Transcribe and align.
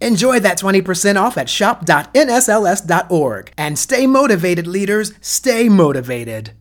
Enjoy 0.00 0.40
that 0.40 0.58
20% 0.58 1.20
off 1.20 1.38
at 1.38 1.48
shop.nsls.org. 1.48 3.52
And 3.58 3.78
stay 3.78 4.06
motivated, 4.06 4.66
leaders. 4.66 5.12
Stay 5.20 5.68
motivated. 5.68 6.52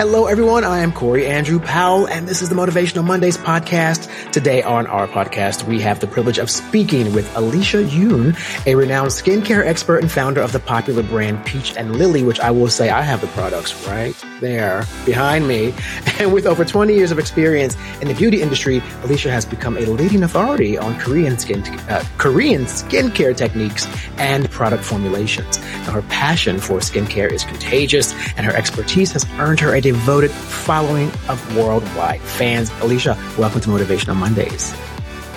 Hello, 0.00 0.24
everyone. 0.24 0.64
I 0.64 0.78
am 0.78 0.92
Corey 0.92 1.26
Andrew 1.26 1.60
Powell, 1.60 2.08
and 2.08 2.26
this 2.26 2.40
is 2.40 2.48
the 2.48 2.54
Motivational 2.54 3.04
Mondays 3.04 3.36
podcast. 3.36 4.08
Today 4.32 4.62
on 4.62 4.86
our 4.86 5.06
podcast, 5.06 5.64
we 5.64 5.78
have 5.82 6.00
the 6.00 6.06
privilege 6.06 6.38
of 6.38 6.48
speaking 6.48 7.12
with 7.12 7.30
Alicia 7.36 7.84
Yoon, 7.84 8.34
a 8.66 8.76
renowned 8.76 9.10
skincare 9.10 9.62
expert 9.62 9.98
and 9.98 10.10
founder 10.10 10.40
of 10.40 10.52
the 10.52 10.58
popular 10.58 11.02
brand 11.02 11.44
Peach 11.44 11.76
and 11.76 11.96
Lily, 11.96 12.24
which 12.24 12.40
I 12.40 12.50
will 12.50 12.68
say 12.68 12.88
I 12.88 13.02
have 13.02 13.20
the 13.20 13.26
products 13.26 13.86
right 13.88 14.16
there 14.40 14.86
behind 15.04 15.46
me. 15.46 15.74
And 16.20 16.34
with 16.34 16.44
over 16.44 16.66
20 16.66 16.94
years 16.94 17.12
of 17.12 17.18
experience 17.18 17.76
in 18.02 18.08
the 18.08 18.14
beauty 18.14 18.42
industry, 18.42 18.82
Alicia 19.04 19.30
has 19.30 19.46
become 19.46 19.78
a 19.78 19.86
leading 19.86 20.22
authority 20.22 20.76
on 20.76 20.98
Korean 20.98 21.38
skin, 21.38 21.62
uh, 21.88 22.04
Korean 22.18 22.64
skincare 22.64 23.34
techniques 23.34 23.86
and 24.18 24.50
product 24.50 24.84
formulations. 24.84 25.58
Now, 25.58 25.92
her 25.92 26.02
passion 26.02 26.58
for 26.58 26.80
skincare 26.80 27.32
is 27.32 27.44
contagious, 27.44 28.12
and 28.36 28.44
her 28.44 28.54
expertise 28.54 29.12
has 29.12 29.24
earned 29.38 29.60
her 29.60 29.74
a 29.74 29.80
devoted 29.90 30.30
following 30.30 31.10
of 31.28 31.56
worldwide 31.56 32.20
fans. 32.20 32.70
Alicia, 32.80 33.18
welcome 33.36 33.60
to 33.60 33.68
Motivational 33.68 34.14
Mondays. 34.14 34.72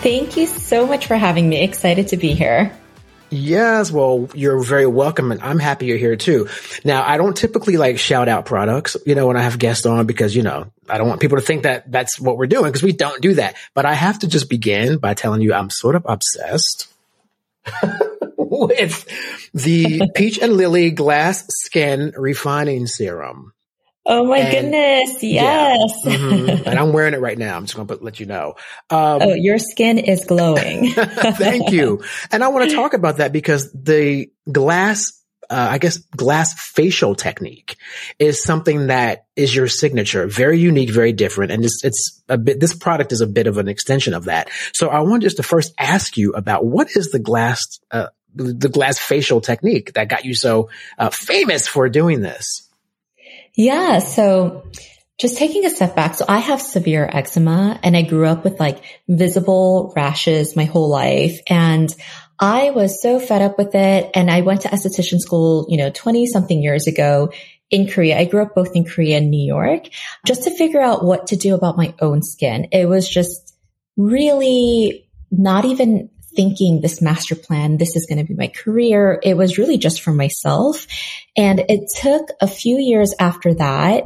Thank 0.03 0.37
you 0.37 0.45
so 0.45 0.85
much 0.85 1.07
for 1.07 1.15
having 1.15 1.49
me. 1.49 1.63
Excited 1.63 2.09
to 2.09 2.17
be 2.17 2.35
here. 2.35 2.71
Yes, 3.31 3.91
well, 3.91 4.29
you're 4.35 4.61
very 4.61 4.85
welcome 4.85 5.31
and 5.31 5.41
I'm 5.41 5.57
happy 5.57 5.87
you're 5.87 5.97
here 5.97 6.15
too. 6.15 6.49
Now, 6.85 7.03
I 7.03 7.17
don't 7.17 7.35
typically 7.35 7.77
like 7.77 7.97
shout 7.97 8.29
out 8.29 8.45
products, 8.45 8.95
you 9.07 9.15
know, 9.15 9.25
when 9.25 9.37
I 9.37 9.41
have 9.41 9.57
guests 9.57 9.87
on 9.87 10.05
because, 10.05 10.35
you 10.35 10.43
know, 10.43 10.71
I 10.87 10.99
don't 10.99 11.07
want 11.07 11.19
people 11.19 11.39
to 11.39 11.43
think 11.43 11.63
that 11.63 11.91
that's 11.91 12.19
what 12.19 12.37
we're 12.37 12.45
doing 12.45 12.65
because 12.65 12.83
we 12.83 12.93
don't 12.93 13.23
do 13.23 13.33
that. 13.33 13.55
But 13.73 13.87
I 13.87 13.95
have 13.95 14.19
to 14.19 14.27
just 14.27 14.51
begin 14.51 14.99
by 14.99 15.15
telling 15.15 15.41
you 15.41 15.51
I'm 15.51 15.71
sort 15.71 15.95
of 15.95 16.05
obsessed 16.05 16.93
with 18.37 19.07
the 19.55 20.11
Peach 20.13 20.37
and 20.37 20.53
Lily 20.53 20.91
Glass 20.91 21.43
Skin 21.49 22.13
Refining 22.15 22.85
Serum. 22.85 23.53
Oh 24.05 24.25
my 24.25 24.39
and, 24.39 24.51
goodness. 24.51 25.23
Yes. 25.23 25.91
Yeah, 26.05 26.11
mm-hmm. 26.11 26.63
And 26.69 26.79
I'm 26.79 26.91
wearing 26.91 27.13
it 27.13 27.21
right 27.21 27.37
now. 27.37 27.55
I'm 27.55 27.63
just 27.63 27.75
going 27.75 27.87
to 27.87 27.95
let 28.03 28.19
you 28.19 28.25
know. 28.25 28.55
Um, 28.89 29.21
oh, 29.21 29.33
your 29.33 29.57
skin 29.59 29.97
is 29.97 30.25
glowing. 30.25 30.91
thank 30.93 31.71
you. 31.71 32.03
And 32.31 32.43
I 32.43 32.49
want 32.49 32.69
to 32.69 32.75
talk 32.75 32.93
about 32.93 33.17
that 33.17 33.31
because 33.31 33.71
the 33.71 34.29
glass, 34.51 35.23
uh, 35.49 35.67
I 35.71 35.77
guess 35.77 35.97
glass 35.97 36.53
facial 36.53 37.15
technique 37.15 37.77
is 38.19 38.43
something 38.43 38.87
that 38.87 39.25
is 39.37 39.55
your 39.55 39.69
signature, 39.69 40.27
very 40.27 40.59
unique, 40.59 40.89
very 40.89 41.13
different. 41.13 41.51
And 41.51 41.63
it's, 41.63 41.83
it's 41.85 42.21
a 42.27 42.37
bit, 42.37 42.59
this 42.59 42.73
product 42.73 43.13
is 43.13 43.21
a 43.21 43.27
bit 43.27 43.47
of 43.47 43.57
an 43.57 43.69
extension 43.69 44.13
of 44.13 44.25
that. 44.25 44.49
So 44.73 44.89
I 44.89 44.99
want 44.99 45.23
just 45.23 45.37
to 45.37 45.43
first 45.43 45.73
ask 45.79 46.17
you 46.17 46.33
about 46.33 46.65
what 46.65 46.89
is 46.93 47.11
the 47.11 47.19
glass, 47.19 47.79
uh, 47.91 48.07
the 48.35 48.69
glass 48.69 48.99
facial 48.99 49.39
technique 49.39 49.93
that 49.93 50.09
got 50.09 50.25
you 50.25 50.33
so 50.33 50.69
uh, 50.97 51.09
famous 51.09 51.67
for 51.67 51.87
doing 51.87 52.19
this? 52.19 52.67
Yeah. 53.55 53.99
So 53.99 54.63
just 55.19 55.37
taking 55.37 55.65
a 55.65 55.69
step 55.69 55.95
back. 55.95 56.15
So 56.15 56.25
I 56.27 56.39
have 56.39 56.61
severe 56.61 57.09
eczema 57.11 57.79
and 57.83 57.95
I 57.95 58.01
grew 58.01 58.25
up 58.25 58.43
with 58.43 58.59
like 58.59 58.83
visible 59.07 59.93
rashes 59.95 60.55
my 60.55 60.65
whole 60.65 60.89
life. 60.89 61.39
And 61.47 61.93
I 62.39 62.71
was 62.71 63.01
so 63.01 63.19
fed 63.19 63.41
up 63.41 63.57
with 63.57 63.75
it. 63.75 64.09
And 64.15 64.29
I 64.31 64.41
went 64.41 64.61
to 64.61 64.69
esthetician 64.69 65.19
school, 65.19 65.67
you 65.69 65.77
know, 65.77 65.91
20 65.91 66.25
something 66.27 66.61
years 66.61 66.87
ago 66.87 67.31
in 67.69 67.87
Korea. 67.87 68.17
I 68.17 68.25
grew 68.25 68.41
up 68.41 68.55
both 68.55 68.75
in 68.75 68.85
Korea 68.85 69.17
and 69.17 69.29
New 69.29 69.45
York 69.45 69.87
just 70.25 70.43
to 70.43 70.51
figure 70.51 70.81
out 70.81 71.05
what 71.05 71.27
to 71.27 71.35
do 71.35 71.53
about 71.53 71.77
my 71.77 71.93
own 72.01 72.21
skin. 72.21 72.67
It 72.71 72.87
was 72.89 73.07
just 73.07 73.55
really 73.95 75.09
not 75.31 75.65
even 75.65 76.09
thinking 76.35 76.81
this 76.81 77.01
master 77.01 77.35
plan, 77.35 77.77
this 77.77 77.95
is 77.95 78.05
going 78.05 78.19
to 78.19 78.27
be 78.27 78.33
my 78.33 78.47
career. 78.47 79.19
It 79.23 79.35
was 79.35 79.57
really 79.57 79.77
just 79.77 80.01
for 80.01 80.11
myself. 80.11 80.85
And 81.35 81.59
it 81.69 81.81
took 81.95 82.29
a 82.41 82.47
few 82.47 82.77
years 82.77 83.13
after 83.19 83.53
that 83.55 84.03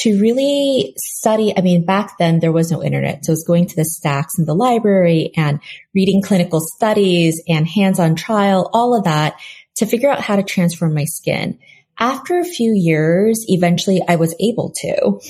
to 0.00 0.20
really 0.20 0.94
study. 0.98 1.56
I 1.56 1.62
mean, 1.62 1.84
back 1.84 2.18
then 2.18 2.40
there 2.40 2.52
was 2.52 2.70
no 2.70 2.82
internet. 2.82 3.24
So 3.24 3.30
it 3.30 3.32
was 3.32 3.44
going 3.44 3.66
to 3.68 3.76
the 3.76 3.84
stacks 3.84 4.38
in 4.38 4.44
the 4.44 4.54
library 4.54 5.32
and 5.36 5.60
reading 5.94 6.22
clinical 6.22 6.60
studies 6.60 7.42
and 7.48 7.66
hands-on 7.66 8.14
trial, 8.14 8.68
all 8.72 8.96
of 8.96 9.04
that 9.04 9.36
to 9.76 9.86
figure 9.86 10.10
out 10.10 10.20
how 10.20 10.36
to 10.36 10.42
transform 10.42 10.94
my 10.94 11.04
skin. 11.04 11.58
After 11.98 12.38
a 12.38 12.44
few 12.44 12.74
years, 12.74 13.46
eventually 13.48 14.02
I 14.06 14.16
was 14.16 14.34
able 14.38 14.72
to. 14.82 15.20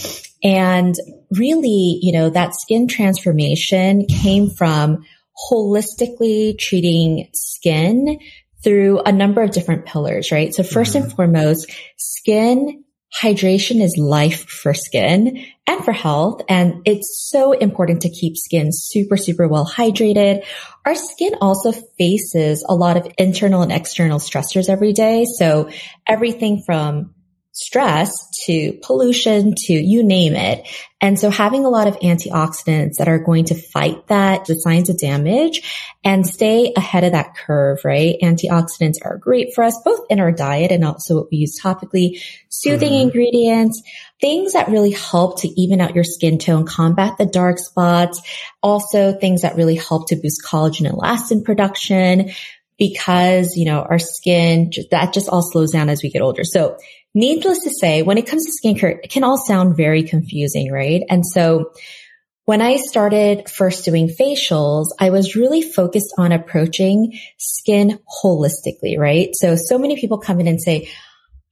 And 0.43 0.95
really, 1.31 1.99
you 2.03 2.13
know, 2.13 2.31
that 2.31 2.55
skin 2.55 2.89
transformation 2.89 4.07
came 4.07 4.51
from 4.51 5.05
holistically 5.51 6.59
treating 6.59 7.29
skin 7.35 8.19
through 8.63 9.01
a 9.01 9.13
number 9.13 9.43
of 9.43 9.51
different 9.51 9.87
pillars, 9.87 10.33
right? 10.33 10.55
So 10.55 10.63
1st 10.63 10.71
mm-hmm. 10.71 11.03
and 11.03 11.13
foremost, 11.13 11.71
skin 11.97 12.85
hydration 13.15 13.81
is 13.81 13.97
life 13.97 14.45
for 14.49 14.75
skin 14.75 15.45
and 15.67 15.85
for 15.85 15.93
health. 15.93 16.43
And 16.49 16.83
it's 16.85 17.29
so 17.31 17.53
important 17.53 18.03
to 18.03 18.11
keep 18.11 18.37
skin 18.37 18.71
super, 18.73 19.17
super 19.17 19.49
well 19.49 19.67
hydrated. 19.67 20.45
Our 20.85 20.95
skin 20.95 21.37
also 21.41 21.73
faces 21.99 22.65
a 22.69 22.75
lot 22.75 22.97
of 22.97 23.11
internal 23.19 23.63
and 23.63 23.73
external 23.73 24.19
stressors 24.19 24.69
every 24.69 24.93
day. 24.93 25.25
So 25.39 25.71
everything 26.07 26.63
from 26.67 27.15
stress 27.57 28.13
to 28.45 28.79
pollution 28.83 29.55
to 29.57 29.73
you 29.73 30.03
name 30.03 30.35
it. 30.35 30.69
And 31.01 31.19
so 31.19 31.31
having 31.31 31.65
a 31.65 31.71
lot 31.71 31.87
of 31.87 31.99
antioxidants 32.01 32.97
that 32.99 33.09
are 33.09 33.19
going 33.19 33.47
to 33.47 33.55
fight 33.55 34.07
that, 34.09 34.45
the 34.45 34.57
signs 34.57 34.91
of 34.91 34.99
damage 34.99 35.97
and 36.05 36.27
stay 36.27 36.75
ahead 36.77 37.05
of 37.05 37.13
that 37.13 37.35
curve, 37.35 37.79
right? 37.83 38.17
Antioxidants 38.23 38.97
are 39.03 39.17
great 39.17 39.55
for 39.55 39.65
us, 39.65 39.81
both 39.83 40.01
in 40.11 40.21
our 40.21 40.33
diet 40.33 40.71
and 40.71 40.85
also 40.85 41.17
what 41.17 41.29
we 41.31 41.39
use 41.39 41.59
topically, 41.59 42.23
soothing 42.51 42.93
mm-hmm. 42.93 43.09
ingredients, 43.09 43.83
things 44.21 44.53
that 44.53 44.69
really 44.69 44.93
help 44.93 45.41
to 45.41 45.49
even 45.59 45.81
out 45.81 45.95
your 45.95 46.05
skin 46.05 46.39
tone, 46.39 46.67
combat 46.67 47.17
the 47.17 47.25
dark 47.25 47.59
spots, 47.59 48.21
also 48.63 49.15
things 49.15 49.43
that 49.43 49.57
really 49.57 49.77
help 49.77 50.09
to 50.09 50.17
boost 50.17 50.45
collagen 50.45 50.87
and 50.87 50.99
elastin 50.99 51.43
production 51.43 52.33
because, 52.79 53.57
you 53.57 53.65
know, 53.65 53.81
our 53.81 53.99
skin, 53.99 54.71
that 54.91 55.15
just 55.15 55.31
all 55.31 55.43
slows 55.43 55.71
down 55.71 55.89
as 55.89 56.03
we 56.03 56.11
get 56.11 56.21
older. 56.21 56.45
So 56.45 56.77
needless 57.17 57.61
to 57.61 57.71
say, 57.71 58.03
when 58.03 58.19
it 58.19 58.29
comes 58.29 58.45
to 58.45 58.53
skincare, 58.53 58.99
it 59.03 59.11
can 59.11 59.25
all 59.25 59.39
sound 59.39 59.77
very 59.77 60.03
confusing, 60.03 60.71
right? 60.71 61.03
And 61.09 61.27
so 61.27 61.73
when 62.45 62.61
I 62.63 62.77
started 62.77 63.49
first 63.49 63.85
doing 63.85 64.09
facials, 64.09 64.89
I 65.01 65.11
was 65.11 65.35
really 65.35 65.63
focused 65.63 66.15
on 66.19 66.31
approaching 66.31 67.19
skin 67.39 67.99
holistically, 68.23 68.99
right? 68.99 69.31
So, 69.33 69.57
so 69.57 69.79
many 69.79 69.99
people 69.99 70.19
come 70.19 70.39
in 70.41 70.47
and 70.47 70.63
say, 70.63 70.89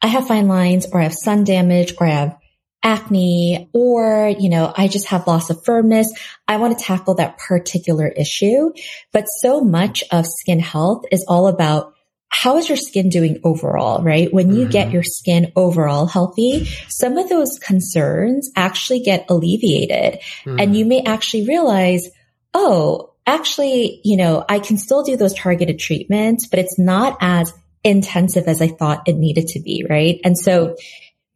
I 0.00 0.06
have 0.06 0.28
fine 0.28 0.48
lines 0.48 0.86
or 0.92 1.00
I 1.00 1.04
have 1.04 1.14
sun 1.14 1.44
damage 1.44 1.94
or 1.98 2.06
I 2.06 2.10
have 2.10 2.36
acne 2.82 3.70
or, 3.72 4.34
you 4.38 4.50
know, 4.50 4.72
I 4.76 4.86
just 4.86 5.06
have 5.08 5.26
loss 5.26 5.48
of 5.48 5.64
firmness. 5.64 6.12
I 6.46 6.58
want 6.58 6.78
to 6.78 6.84
tackle 6.84 7.14
that 7.14 7.38
particular 7.38 8.06
issue. 8.06 8.70
But 9.12 9.24
so 9.24 9.62
much 9.62 10.04
of 10.12 10.26
skin 10.26 10.60
health 10.60 11.06
is 11.10 11.24
all 11.26 11.48
about 11.48 11.93
how 12.34 12.56
is 12.56 12.68
your 12.68 12.76
skin 12.76 13.10
doing 13.10 13.38
overall, 13.44 14.02
right? 14.02 14.32
When 14.32 14.52
you 14.52 14.62
mm-hmm. 14.62 14.70
get 14.70 14.90
your 14.90 15.04
skin 15.04 15.52
overall 15.54 16.06
healthy, 16.06 16.64
some 16.88 17.16
of 17.16 17.28
those 17.28 17.60
concerns 17.60 18.50
actually 18.56 19.00
get 19.00 19.26
alleviated 19.28 20.20
mm-hmm. 20.44 20.58
and 20.58 20.76
you 20.76 20.84
may 20.84 21.02
actually 21.02 21.46
realize, 21.46 22.10
oh, 22.52 23.12
actually, 23.24 24.00
you 24.04 24.16
know, 24.16 24.44
I 24.48 24.58
can 24.58 24.78
still 24.78 25.04
do 25.04 25.16
those 25.16 25.32
targeted 25.32 25.78
treatments, 25.78 26.48
but 26.48 26.58
it's 26.58 26.76
not 26.76 27.16
as 27.20 27.52
intensive 27.84 28.48
as 28.48 28.60
I 28.60 28.66
thought 28.66 29.06
it 29.06 29.16
needed 29.16 29.46
to 29.48 29.60
be, 29.60 29.86
right? 29.88 30.20
And 30.24 30.36
so 30.36 30.76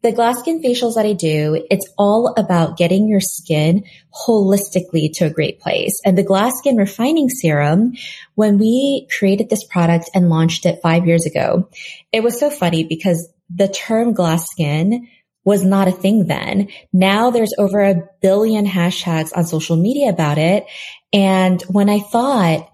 the 0.03 0.12
glass 0.12 0.39
skin 0.39 0.62
facials 0.62 0.95
that 0.95 1.06
I 1.06 1.12
do, 1.12 1.65
it's 1.71 1.89
all 1.99 2.35
about 2.37 2.77
getting 2.77 3.09
your 3.09 3.21
skin 3.21 3.85
holistically 4.27 5.11
to 5.15 5.27
a 5.27 5.31
great 5.31 5.61
place. 5.61 6.00
And 6.05 6.17
the 6.17 6.23
glass 6.23 6.59
skin 6.59 6.77
refining 6.77 7.29
serum, 7.29 7.95
when 8.35 8.59
we 8.59 9.09
created 9.19 9.50
this 9.50 9.65
product 9.65 10.11
and 10.15 10.29
launched 10.29 10.67
it 10.67 10.81
five 10.83 11.06
years 11.06 11.27
ago, 11.27 11.69
it 12.12 12.23
was 12.23 12.39
so 12.39 12.49
funny 12.49 12.85
because 12.85 13.29
the 13.50 13.69
term 13.69 14.12
glass 14.12 14.47
skin 14.50 15.09
was 15.45 15.65
not 15.65 15.89
a 15.89 15.93
thing 15.93 16.27
then. 16.27 16.69
Now 16.93 17.31
there's 17.31 17.55
over 17.59 17.83
a 17.83 18.03
billion 18.21 18.67
hashtags 18.67 19.31
on 19.35 19.47
social 19.47 19.77
media 19.77 20.11
about 20.11 20.39
it. 20.39 20.67
And 21.12 21.61
when 21.62 21.89
I 21.89 22.00
thought 22.00 22.71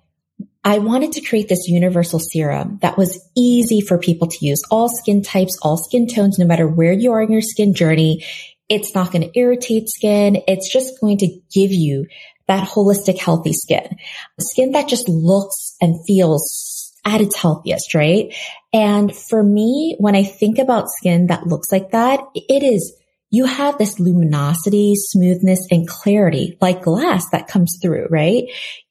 I 0.64 0.78
wanted 0.78 1.12
to 1.12 1.20
create 1.20 1.48
this 1.48 1.68
universal 1.68 2.18
serum 2.18 2.78
that 2.80 2.96
was 2.96 3.22
easy 3.36 3.82
for 3.82 3.98
people 3.98 4.28
to 4.28 4.46
use, 4.46 4.62
all 4.70 4.88
skin 4.88 5.22
types, 5.22 5.58
all 5.60 5.76
skin 5.76 6.06
tones, 6.06 6.38
no 6.38 6.46
matter 6.46 6.66
where 6.66 6.92
you 6.92 7.12
are 7.12 7.22
in 7.22 7.30
your 7.30 7.42
skin 7.42 7.74
journey. 7.74 8.24
It's 8.70 8.94
not 8.94 9.12
going 9.12 9.22
to 9.22 9.38
irritate 9.38 9.90
skin. 9.90 10.42
It's 10.48 10.72
just 10.72 10.98
going 11.00 11.18
to 11.18 11.26
give 11.52 11.70
you 11.70 12.06
that 12.48 12.66
holistic, 12.66 13.18
healthy 13.18 13.52
skin, 13.52 13.96
skin 14.40 14.72
that 14.72 14.88
just 14.88 15.08
looks 15.08 15.76
and 15.82 15.96
feels 16.06 16.92
at 17.04 17.20
its 17.20 17.36
healthiest, 17.36 17.94
right? 17.94 18.34
And 18.72 19.14
for 19.14 19.42
me, 19.42 19.96
when 19.98 20.16
I 20.16 20.22
think 20.22 20.58
about 20.58 20.88
skin 20.88 21.26
that 21.26 21.46
looks 21.46 21.70
like 21.70 21.90
that, 21.90 22.20
it 22.34 22.62
is 22.62 22.98
you 23.30 23.46
have 23.46 23.78
this 23.78 23.98
luminosity, 23.98 24.94
smoothness, 24.94 25.66
and 25.70 25.88
clarity 25.88 26.56
like 26.60 26.82
glass 26.82 27.28
that 27.30 27.48
comes 27.48 27.78
through, 27.82 28.06
right? 28.08 28.44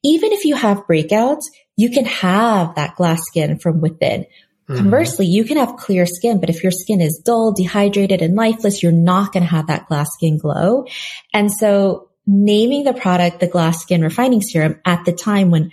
Even 0.04 0.32
if 0.32 0.44
you 0.44 0.54
have 0.54 0.86
breakouts, 0.86 1.44
you 1.76 1.90
can 1.90 2.04
have 2.04 2.74
that 2.76 2.96
glass 2.96 3.22
skin 3.26 3.58
from 3.58 3.80
within. 3.80 4.26
Mm-hmm. 4.68 4.76
Conversely, 4.76 5.26
you 5.26 5.44
can 5.44 5.58
have 5.58 5.76
clear 5.76 6.06
skin, 6.06 6.40
but 6.40 6.48
if 6.48 6.62
your 6.62 6.72
skin 6.72 7.00
is 7.00 7.18
dull, 7.18 7.52
dehydrated, 7.52 8.22
and 8.22 8.34
lifeless, 8.34 8.82
you're 8.82 8.92
not 8.92 9.32
going 9.32 9.42
to 9.42 9.50
have 9.50 9.66
that 9.66 9.88
glass 9.88 10.08
skin 10.14 10.38
glow. 10.38 10.86
And 11.32 11.52
so 11.52 12.08
naming 12.26 12.84
the 12.84 12.94
product 12.94 13.40
the 13.40 13.46
glass 13.46 13.82
skin 13.82 14.02
refining 14.02 14.40
serum 14.40 14.80
at 14.84 15.04
the 15.04 15.12
time 15.12 15.50
when 15.50 15.70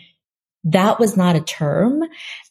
that 0.65 0.99
was 0.99 1.15
not 1.15 1.35
a 1.35 1.41
term 1.41 2.03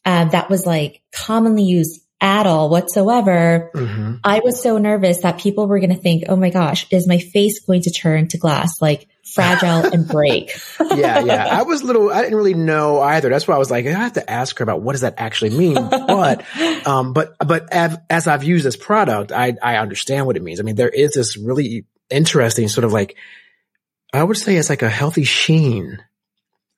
uh, 0.05 0.25
that 0.27 0.49
was 0.49 0.67
like 0.67 1.03
commonly 1.13 1.63
used 1.63 2.01
at 2.21 2.47
all 2.47 2.69
whatsoever. 2.69 3.71
Mm-hmm. 3.75 4.17
I 4.25 4.41
was 4.41 4.63
so 4.63 4.79
nervous 4.79 5.21
that 5.21 5.39
people 5.39 5.67
were 5.67 5.79
going 5.79 5.95
to 5.95 6.01
think, 6.01 6.25
oh 6.29 6.37
my 6.37 6.51
gosh, 6.51 6.87
is 6.91 7.09
my 7.09 7.19
face 7.19 7.61
going 7.65 7.83
to 7.83 7.91
turn 7.91 8.29
to 8.29 8.39
glass, 8.39 8.81
like 8.81 9.07
fragile 9.33 9.93
and 9.93 10.07
break? 10.07 10.53
yeah, 10.95 11.21
yeah. 11.21 11.47
I 11.51 11.63
was 11.63 11.83
little, 11.83 12.11
I 12.11 12.23
didn't 12.23 12.37
really 12.37 12.55
know 12.55 13.01
either. 13.01 13.29
That's 13.29 13.47
why 13.47 13.55
I 13.55 13.59
was 13.59 13.71
like, 13.71 13.87
I 13.87 13.91
have 13.91 14.15
to 14.15 14.31
ask 14.31 14.59
her 14.59 14.63
about 14.63 14.83
what 14.83 14.93
does 14.93 15.03
that 15.03 15.15
actually 15.19 15.51
mean? 15.51 15.75
But, 15.75 16.45
um, 16.87 17.13
but, 17.13 17.37
but 17.39 17.73
as, 17.73 17.99
as 18.09 18.27
I've 18.27 18.45
used 18.45 18.65
this 18.65 18.77
product, 18.77 19.33
I, 19.33 19.57
I 19.63 19.77
understand 19.77 20.27
what 20.27 20.37
it 20.37 20.43
means. 20.43 20.61
I 20.61 20.63
mean, 20.63 20.77
there 20.77 20.89
is 20.89 21.13
this 21.13 21.37
really 21.37 21.85
interesting 22.11 22.69
sort 22.69 22.85
of 22.85 22.93
like, 22.93 23.17
I 24.13 24.25
would 24.25 24.37
say 24.37 24.57
it's 24.57 24.71
like 24.71 24.83
a 24.83 24.91
healthy 24.91 25.25
sheen 25.25 26.03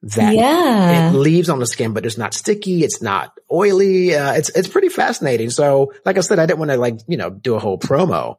that 0.02 0.34
yeah. 0.34 1.10
it 1.10 1.14
leaves 1.14 1.48
on 1.48 1.58
the 1.58 1.66
skin, 1.66 1.92
but 1.92 2.04
it's 2.04 2.18
not 2.18 2.34
sticky. 2.34 2.82
It's 2.82 3.00
not 3.00 3.38
oily. 3.50 4.14
Uh, 4.14 4.32
it's, 4.32 4.50
it's 4.50 4.68
pretty 4.68 4.88
fascinating. 4.88 5.50
So 5.50 5.92
like 6.04 6.18
I 6.18 6.20
said, 6.20 6.38
I 6.38 6.46
didn't 6.46 6.58
want 6.58 6.72
to 6.72 6.76
like, 6.76 7.00
you 7.06 7.16
know, 7.16 7.30
do 7.30 7.54
a 7.54 7.60
whole 7.60 7.78
promo 7.78 8.38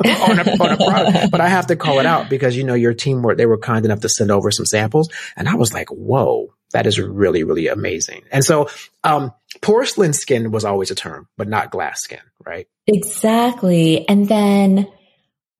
on, 0.04 0.38
a, 0.38 0.52
on 0.52 0.72
a 0.72 0.76
product, 0.76 1.30
but 1.30 1.40
I 1.40 1.48
have 1.48 1.66
to 1.68 1.76
call 1.76 2.00
it 2.00 2.06
out 2.06 2.30
because, 2.30 2.56
you 2.56 2.64
know, 2.64 2.74
your 2.74 2.94
team 2.94 3.22
were, 3.22 3.34
they 3.34 3.46
were 3.46 3.58
kind 3.58 3.84
enough 3.84 4.00
to 4.00 4.08
send 4.08 4.30
over 4.30 4.50
some 4.50 4.66
samples 4.66 5.10
and 5.36 5.48
I 5.48 5.56
was 5.56 5.72
like, 5.72 5.88
whoa, 5.90 6.54
that 6.72 6.86
is 6.86 6.98
really, 6.98 7.44
really 7.44 7.68
amazing. 7.68 8.22
And 8.30 8.44
so, 8.44 8.68
um, 9.04 9.32
porcelain 9.60 10.12
skin 10.12 10.52
was 10.52 10.64
always 10.64 10.90
a 10.90 10.94
term, 10.94 11.28
but 11.36 11.48
not 11.48 11.70
glass 11.70 12.00
skin, 12.00 12.20
right? 12.46 12.66
Exactly. 12.86 14.08
And 14.08 14.28
then 14.28 14.86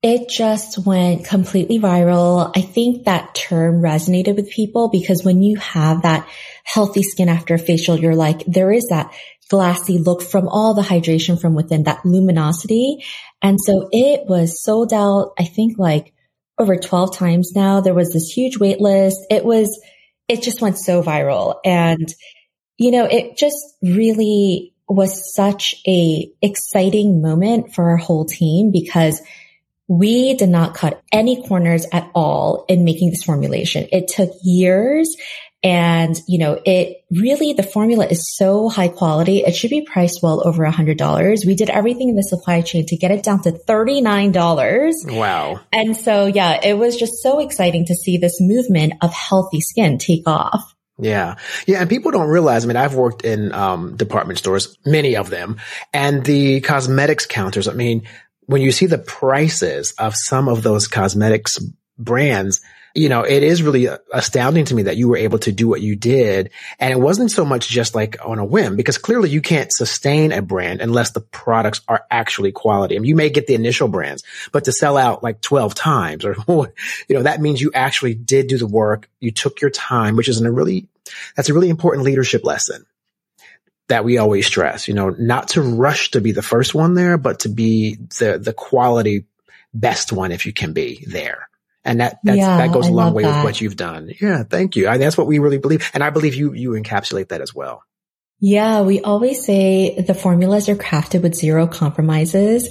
it 0.03 0.31
just 0.31 0.79
went 0.87 1.27
completely 1.27 1.79
viral. 1.79 2.51
I 2.57 2.63
think 2.63 3.05
that 3.05 3.35
term 3.35 3.83
resonated 3.83 4.37
with 4.37 4.51
people 4.51 4.89
because 4.89 5.25
when 5.25 5.43
you 5.43 5.57
have 5.59 6.03
that 6.03 6.27
healthy 6.65 7.03
skin 7.03 7.29
after 7.29 7.55
a 7.55 7.59
facial, 7.59 7.99
you're 7.99 8.15
like, 8.15 8.43
there 8.47 8.73
is 8.73 8.87
that 8.89 9.13
glassy 9.51 9.99
look 9.99 10.23
from 10.23 10.49
all 10.49 10.75
the 10.75 10.83
hydration 10.83 11.39
from 11.39 11.55
within, 11.55 11.83
that 11.83 12.07
luminosity. 12.07 13.05
And 13.43 13.59
so 13.61 13.89
it 13.93 14.27
was 14.27 14.63
sold 14.63 14.93
out, 14.95 15.33
I 15.39 15.45
think 15.45 15.79
like 15.79 16.15
over 16.59 16.77
12 16.77 17.17
times 17.17 17.53
now. 17.55 17.81
There 17.81 17.95
was 17.95 18.13
this 18.13 18.31
huge 18.31 18.59
wait 18.59 18.81
list. 18.81 19.19
It 19.31 19.45
was, 19.45 19.81
it 20.29 20.43
just 20.43 20.63
went 20.63 20.79
so 20.79 21.03
viral. 21.03 21.57
And, 21.65 22.09
you 22.79 22.91
know, 22.93 23.05
it 23.05 23.37
just 23.37 23.57
really 23.83 24.75
was 24.89 25.35
such 25.35 25.75
a 25.87 26.31
exciting 26.43 27.23
moment 27.23 27.75
for 27.75 27.91
our 27.91 27.97
whole 27.97 28.25
team 28.25 28.71
because 28.71 29.21
we 29.89 30.35
did 30.35 30.49
not 30.49 30.75
cut 30.75 31.03
any 31.13 31.43
corners 31.43 31.85
at 31.93 32.09
all 32.15 32.65
in 32.69 32.85
making 32.85 33.11
this 33.11 33.25
formulation. 33.25 33.89
It 33.91 34.07
took 34.09 34.31
years 34.43 35.17
and, 35.63 36.17
you 36.27 36.39
know, 36.39 36.59
it 36.65 37.05
really, 37.11 37.53
the 37.53 37.63
formula 37.63 38.07
is 38.07 38.35
so 38.35 38.71
high 38.71 38.89
quality. 38.89 39.39
It 39.39 39.55
should 39.55 39.69
be 39.69 39.83
priced 39.83 40.23
well 40.23 40.47
over 40.47 40.65
a 40.65 40.71
hundred 40.71 40.97
dollars. 40.97 41.45
We 41.45 41.55
did 41.55 41.69
everything 41.69 42.09
in 42.09 42.17
the 42.17 42.23
supply 42.23 42.63
chain 42.63 42.87
to 42.87 42.97
get 42.97 43.11
it 43.11 43.23
down 43.23 43.43
to 43.43 43.53
$39. 43.53 45.19
Wow. 45.19 45.61
And 45.71 45.95
so, 45.95 46.27
yeah, 46.27 46.61
it 46.65 46.79
was 46.79 46.97
just 46.97 47.23
so 47.23 47.41
exciting 47.41 47.85
to 47.87 47.95
see 47.95 48.17
this 48.17 48.41
movement 48.41 48.95
of 49.03 49.13
healthy 49.13 49.61
skin 49.61 49.99
take 49.99 50.27
off. 50.27 50.75
Yeah. 50.99 51.37
Yeah. 51.67 51.81
And 51.81 51.91
people 51.91 52.11
don't 52.11 52.29
realize, 52.29 52.65
I 52.65 52.69
mean, 52.69 52.77
I've 52.77 52.95
worked 52.95 53.25
in, 53.25 53.53
um, 53.53 53.97
department 53.97 54.39
stores, 54.39 54.79
many 54.87 55.17
of 55.17 55.29
them, 55.29 55.59
and 55.93 56.25
the 56.25 56.61
cosmetics 56.61 57.27
counters. 57.27 57.69
I 57.69 57.73
mean, 57.73 58.07
when 58.47 58.63
you 58.63 58.73
see 58.73 58.87
the 58.87 58.99
prices 58.99 59.93
of 59.99 60.15
some 60.17 60.49
of 60.49 60.63
those 60.63 60.89
cosmetics 60.89 61.59
brands, 61.99 62.61
you 62.95 63.09
know, 63.09 63.23
it 63.23 63.43
is 63.43 63.63
really 63.63 63.89
uh, 63.89 63.99
astounding 64.13 64.65
to 64.67 64.75
me 64.75 64.85
that 64.85 64.97
you 64.97 65.09
were 65.09 65.17
able 65.17 65.39
to 65.41 65.53
do 65.53 65.69
what 65.69 65.81
you 65.81 65.97
did. 65.97 66.51
And 66.79 66.93
it 66.93 67.01
wasn't 67.01 67.31
so 67.31 67.45
much 67.45 67.69
just 67.69 67.95
like 67.95 68.17
on 68.25 68.39
a 68.39 68.45
whim, 68.45 68.77
because 68.77 68.99
clearly 68.99 69.31
you 69.31 69.41
can't 69.41 69.73
sustain 69.73 70.33
a 70.33 70.43
brand 70.43 70.81
unless 70.81 71.13
the 71.13 71.21
products 71.21 71.81
are 71.89 72.05
actually 72.11 72.53
quality. 72.53 72.97
I 72.97 72.99
mean, 72.99 73.09
you 73.09 73.17
may 73.17 73.31
get 73.31 73.47
the 73.47 73.55
initial 73.55 73.89
brands, 73.89 74.25
but 74.53 74.65
to 74.65 74.73
sell 74.73 74.97
out 74.97 75.23
like 75.23 75.41
12 75.41 75.75
times 75.75 76.25
or, 76.25 76.37
more, 76.49 76.73
you 77.09 77.17
know, 77.17 77.23
that 77.23 77.41
means 77.41 77.61
you 77.61 77.71
actually 77.75 78.15
did 78.15 78.49
do 78.49 78.59
the 78.59 78.67
work. 78.67 79.09
You 79.21 79.31
took 79.31 79.61
your 79.61 79.71
time, 79.71 80.17
which 80.17 80.29
is 80.29 80.41
a 80.41 80.51
really, 80.51 80.89
that's 81.37 81.49
a 81.49 81.55
really 81.55 81.71
important 81.71 82.05
leadership 82.05 82.45
lesson 82.45 82.87
that 83.89 84.05
we 84.05 84.19
always 84.19 84.47
stress, 84.47 84.87
you 84.87 84.95
know, 84.95 85.11
not 85.11 85.49
to 85.49 85.61
rush 85.61 86.13
to 86.13 86.21
be 86.21 86.31
the 86.31 86.43
first 86.43 86.75
one 86.75 86.95
there, 86.95 87.19
but 87.19 87.41
to 87.41 87.49
be 87.49 87.97
the, 88.19 88.41
the 88.41 88.53
quality 88.53 89.25
best 89.75 90.13
one 90.13 90.31
if 90.33 90.47
you 90.47 90.53
can 90.53 90.73
be 90.73 91.05
there. 91.09 91.50
And 91.85 92.01
that, 92.01 92.19
yeah, 92.25 92.59
that 92.59 92.73
goes 92.73 92.89
a 92.89 92.93
long 92.93 93.15
way 93.15 93.23
that. 93.23 93.37
with 93.37 93.45
what 93.45 93.61
you've 93.61 93.77
done. 93.77 94.13
Yeah. 94.21 94.43
Thank 94.43 94.77
you. 94.77 94.89
I, 94.89 94.99
that's 94.99 95.17
what 95.17 95.27
we 95.27 95.39
really 95.39 95.59
believe. 95.59 95.91
And 95.95 96.05
I 96.05 96.11
believe 96.11 96.35
you, 96.35 96.53
you 96.53 96.71
encapsulate 96.73 97.29
that 97.29 97.41
as 97.41 97.55
well. 97.55 97.83
Yeah. 98.39 98.83
We 98.83 99.01
always 99.01 99.45
say 99.45 100.01
the 100.01 100.15
formulas 100.15 100.69
are 100.69 100.77
crafted 100.77 101.23
with 101.23 101.35
zero 101.35 101.67
compromises. 101.67 102.69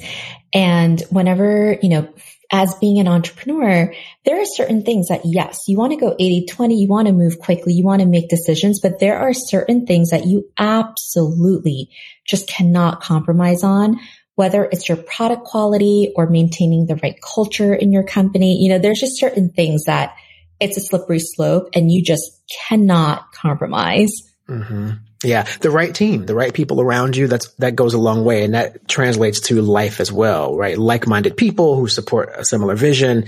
And 0.54 1.02
whenever, 1.10 1.78
you 1.82 1.90
know, 1.90 2.14
as 2.52 2.74
being 2.76 3.00
an 3.00 3.08
entrepreneur, 3.08 3.94
there 4.26 4.42
are 4.42 4.46
certain 4.46 4.84
things 4.84 5.10
that 5.10 5.22
yes, 5.24 5.62
you 5.68 5.78
want 5.78 5.94
to 5.94 6.00
go 6.00 6.16
80, 6.18 6.48
20, 6.48 6.76
you 6.76 6.88
want 6.88 7.08
to 7.08 7.14
move 7.14 7.38
quickly, 7.40 7.74
you 7.74 7.84
want 7.84 8.02
to 8.02 8.08
make 8.08 8.30
decisions, 8.30 8.80
but 8.80 9.00
there 9.00 9.20
are 9.20 9.34
certain 9.34 9.86
things 9.86 10.10
that 10.10 10.26
you 10.26 10.50
absolutely 10.58 11.92
just 12.26 12.48
cannot 12.48 13.02
compromise 13.02 13.64
on, 13.64 14.00
whether 14.40 14.64
it's 14.64 14.88
your 14.88 14.96
product 14.96 15.44
quality 15.44 16.14
or 16.16 16.26
maintaining 16.30 16.86
the 16.86 16.96
right 17.04 17.20
culture 17.22 17.74
in 17.74 17.92
your 17.92 18.04
company. 18.04 18.64
You 18.64 18.70
know, 18.70 18.80
there's 18.80 19.02
just 19.02 19.20
certain 19.20 19.50
things 19.50 19.84
that 19.84 20.16
it's 20.62 20.78
a 20.78 20.80
slippery 20.80 21.20
slope 21.20 21.68
and 21.74 21.92
you 21.92 22.02
just 22.02 22.42
cannot 22.50 23.34
compromise. 23.34 24.14
Mm-hmm. 24.48 24.92
Yeah, 25.26 25.46
the 25.60 25.70
right 25.70 25.94
team, 25.94 26.26
the 26.26 26.36
right 26.36 26.54
people 26.54 26.80
around 26.80 27.18
you. 27.18 27.28
That's 27.28 27.50
that 27.56 27.76
goes 27.76 27.94
a 27.94 27.98
long 27.98 28.24
way, 28.24 28.46
and 28.46 28.54
that 28.54 28.88
translates 28.88 29.42
to 29.42 29.62
life 29.62 30.00
as 30.00 30.10
well, 30.10 30.56
right? 30.56 30.78
Like-minded 30.78 31.36
people 31.36 31.76
who 31.76 31.90
support 31.90 32.30
a 32.34 32.46
similar 32.46 32.76
vision, 32.76 33.26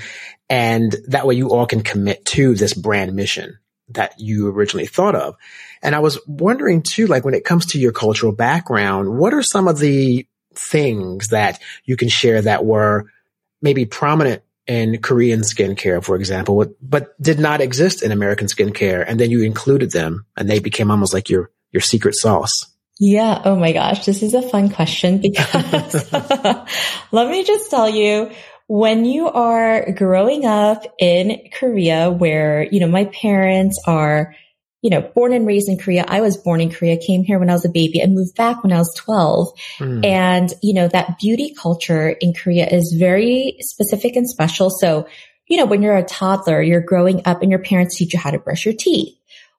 and 0.50 0.96
that 1.10 1.28
way 1.28 1.36
you 1.36 1.50
all 1.50 1.66
can 1.66 1.82
commit 1.82 2.24
to 2.28 2.56
this 2.56 2.74
brand 2.74 3.14
mission 3.14 3.60
that 3.90 4.14
you 4.18 4.48
originally 4.48 4.88
thought 4.88 5.16
of. 5.16 5.36
And 5.84 5.94
I 5.94 6.00
was 6.00 6.18
wondering 6.26 6.84
too, 6.84 7.08
like 7.08 7.26
when 7.26 7.34
it 7.34 7.44
comes 7.44 7.66
to 7.68 7.80
your 7.80 7.92
cultural 7.92 8.32
background, 8.32 9.18
what 9.18 9.34
are 9.34 9.44
some 9.44 9.68
of 9.68 9.78
the 9.78 10.26
things 10.56 11.30
that 11.30 11.60
you 11.86 11.98
can 11.98 12.10
share 12.10 12.42
that 12.42 12.66
were 12.66 13.06
maybe 13.62 13.86
prominent 13.86 14.44
in 14.68 15.02
Korean 15.02 15.42
skincare, 15.42 16.04
for 16.04 16.16
example, 16.16 16.66
but 16.82 17.22
did 17.22 17.40
not 17.40 17.62
exist 17.62 18.04
in 18.04 18.12
American 18.12 18.48
skincare, 18.48 19.04
and 19.08 19.20
then 19.20 19.32
you 19.32 19.44
included 19.44 19.92
them, 19.92 20.26
and 20.38 20.50
they 20.50 20.60
became 20.60 20.92
almost 20.92 21.14
like 21.14 21.30
your 21.30 21.52
your 21.72 21.82
secret 21.82 22.16
sauce? 22.16 22.72
Yeah. 23.00 23.42
Oh 23.44 23.56
my 23.56 23.72
gosh. 23.72 24.06
This 24.06 24.22
is 24.22 24.34
a 24.34 24.42
fun 24.42 24.70
question 24.70 25.18
because 25.22 26.12
let 27.12 27.30
me 27.30 27.44
just 27.44 27.72
tell 27.72 27.90
you, 27.90 28.32
when 28.68 29.06
you 29.06 29.28
are 29.28 29.92
growing 29.92 30.46
up 30.46 30.86
in 31.00 31.50
Korea 31.52 32.12
where, 32.12 32.64
you 32.64 32.80
know, 32.80 32.88
my 32.88 33.06
parents 33.06 33.82
are, 33.86 34.36
you 34.82 34.90
know, 34.90 35.02
born 35.02 35.32
and 35.32 35.46
raised 35.46 35.70
in 35.70 35.78
Korea. 35.78 36.04
I 36.08 36.22
was 36.22 36.38
born 36.38 36.60
in 36.60 36.72
Korea, 36.72 36.98
came 36.98 37.24
here 37.24 37.38
when 37.38 37.50
I 37.50 37.54
was 37.54 37.66
a 37.66 37.70
baby 37.70 38.02
and 38.02 38.16
moved 38.16 38.36
back 38.36 38.64
when 38.64 38.74
I 38.74 38.80
was 38.80 38.94
12. 38.98 39.50
Mm. 39.78 40.06
And, 40.06 40.54
you 40.64 40.74
know, 40.74 40.88
that 40.88 41.20
beauty 41.20 41.54
culture 41.54 42.10
in 42.10 42.34
Korea 42.34 42.68
is 42.68 42.96
very 42.98 43.58
specific 43.60 44.16
and 44.16 44.28
special. 44.28 44.72
So, 44.72 45.08
you 45.48 45.58
know, 45.58 45.66
when 45.66 45.84
you're 45.84 45.98
a 45.98 46.04
toddler, 46.04 46.62
you're 46.62 46.82
growing 46.82 47.22
up 47.26 47.44
and 47.44 47.52
your 47.52 47.62
parents 47.62 47.96
teach 47.98 48.14
you 48.14 48.20
how 48.20 48.32
to 48.32 48.40
brush 48.40 48.66
your 48.66 48.74
teeth. 48.78 49.16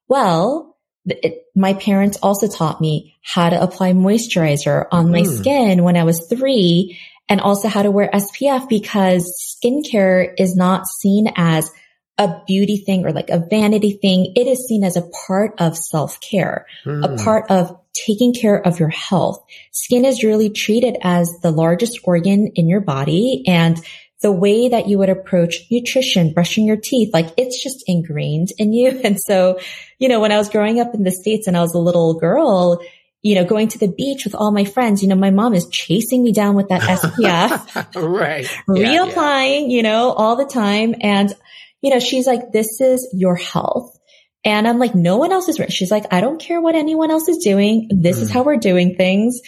Well, 0.08 0.76
it, 1.06 1.44
my 1.54 1.74
parents 1.74 2.18
also 2.22 2.48
taught 2.48 2.80
me 2.80 3.16
how 3.22 3.50
to 3.50 3.62
apply 3.62 3.92
moisturizer 3.92 4.86
on 4.90 5.10
my 5.10 5.22
mm. 5.22 5.38
skin 5.38 5.84
when 5.84 5.96
I 5.96 6.04
was 6.04 6.26
three. 6.28 6.98
and 7.28 7.40
also 7.40 7.68
how 7.68 7.82
to 7.82 7.90
wear 7.90 8.10
SPF 8.12 8.68
because 8.68 9.56
skincare 9.64 10.34
is 10.36 10.56
not 10.56 10.88
seen 10.88 11.28
as 11.36 11.70
a 12.18 12.42
beauty 12.46 12.76
thing 12.76 13.06
or 13.06 13.12
like 13.12 13.30
a 13.30 13.44
vanity 13.48 13.98
thing. 14.00 14.32
It 14.36 14.46
is 14.46 14.66
seen 14.66 14.84
as 14.84 14.96
a 14.96 15.08
part 15.26 15.54
of 15.58 15.76
self 15.76 16.20
care, 16.20 16.66
mm. 16.84 17.04
a 17.04 17.08
hmm. 17.08 17.24
part 17.24 17.50
of 17.50 17.78
taking 18.06 18.34
care 18.34 18.56
of 18.56 18.78
your 18.78 18.90
health. 18.90 19.44
Skin 19.72 20.04
is 20.04 20.24
really 20.24 20.50
treated 20.50 20.96
as 21.02 21.30
the 21.42 21.50
largest 21.50 22.00
organ 22.04 22.52
in 22.54 22.68
your 22.68 22.80
body 22.80 23.44
and 23.46 23.78
the 24.22 24.32
way 24.32 24.68
that 24.68 24.88
you 24.88 24.98
would 24.98 25.08
approach 25.08 25.66
nutrition, 25.70 26.32
brushing 26.32 26.64
your 26.64 26.76
teeth, 26.76 27.10
like 27.12 27.34
it's 27.36 27.62
just 27.62 27.84
ingrained 27.86 28.50
in 28.56 28.72
you. 28.72 29.00
And 29.04 29.20
so, 29.20 29.58
you 29.98 30.08
know, 30.08 30.20
when 30.20 30.32
I 30.32 30.38
was 30.38 30.48
growing 30.48 30.80
up 30.80 30.94
in 30.94 31.02
the 31.02 31.10
States 31.10 31.48
and 31.48 31.56
I 31.56 31.60
was 31.60 31.74
a 31.74 31.78
little 31.78 32.14
girl, 32.14 32.80
you 33.20 33.34
know, 33.34 33.44
going 33.44 33.68
to 33.68 33.78
the 33.78 33.88
beach 33.88 34.24
with 34.24 34.34
all 34.34 34.52
my 34.52 34.64
friends, 34.64 35.02
you 35.02 35.08
know, 35.08 35.16
my 35.16 35.30
mom 35.30 35.54
is 35.54 35.68
chasing 35.68 36.22
me 36.22 36.32
down 36.32 36.54
with 36.54 36.68
that 36.68 36.82
SPF. 36.82 37.94
right. 38.18 38.44
Reapplying, 38.68 39.62
yeah. 39.62 39.76
you 39.76 39.82
know, 39.82 40.12
all 40.12 40.36
the 40.36 40.46
time. 40.46 40.94
And, 41.00 41.34
you 41.82 41.90
know, 41.90 41.98
she's 41.98 42.26
like, 42.26 42.52
this 42.52 42.80
is 42.80 43.08
your 43.12 43.34
health. 43.34 43.98
And 44.44 44.66
I'm 44.66 44.78
like, 44.78 44.94
no 44.94 45.18
one 45.18 45.30
else 45.30 45.48
is 45.48 45.60
right. 45.60 45.72
She's 45.72 45.90
like, 45.90 46.12
I 46.12 46.20
don't 46.20 46.40
care 46.40 46.60
what 46.60 46.74
anyone 46.74 47.10
else 47.10 47.28
is 47.28 47.38
doing. 47.44 47.88
This 47.90 48.18
mm. 48.18 48.22
is 48.22 48.30
how 48.30 48.42
we're 48.42 48.56
doing 48.56 48.96
things. 48.96 49.40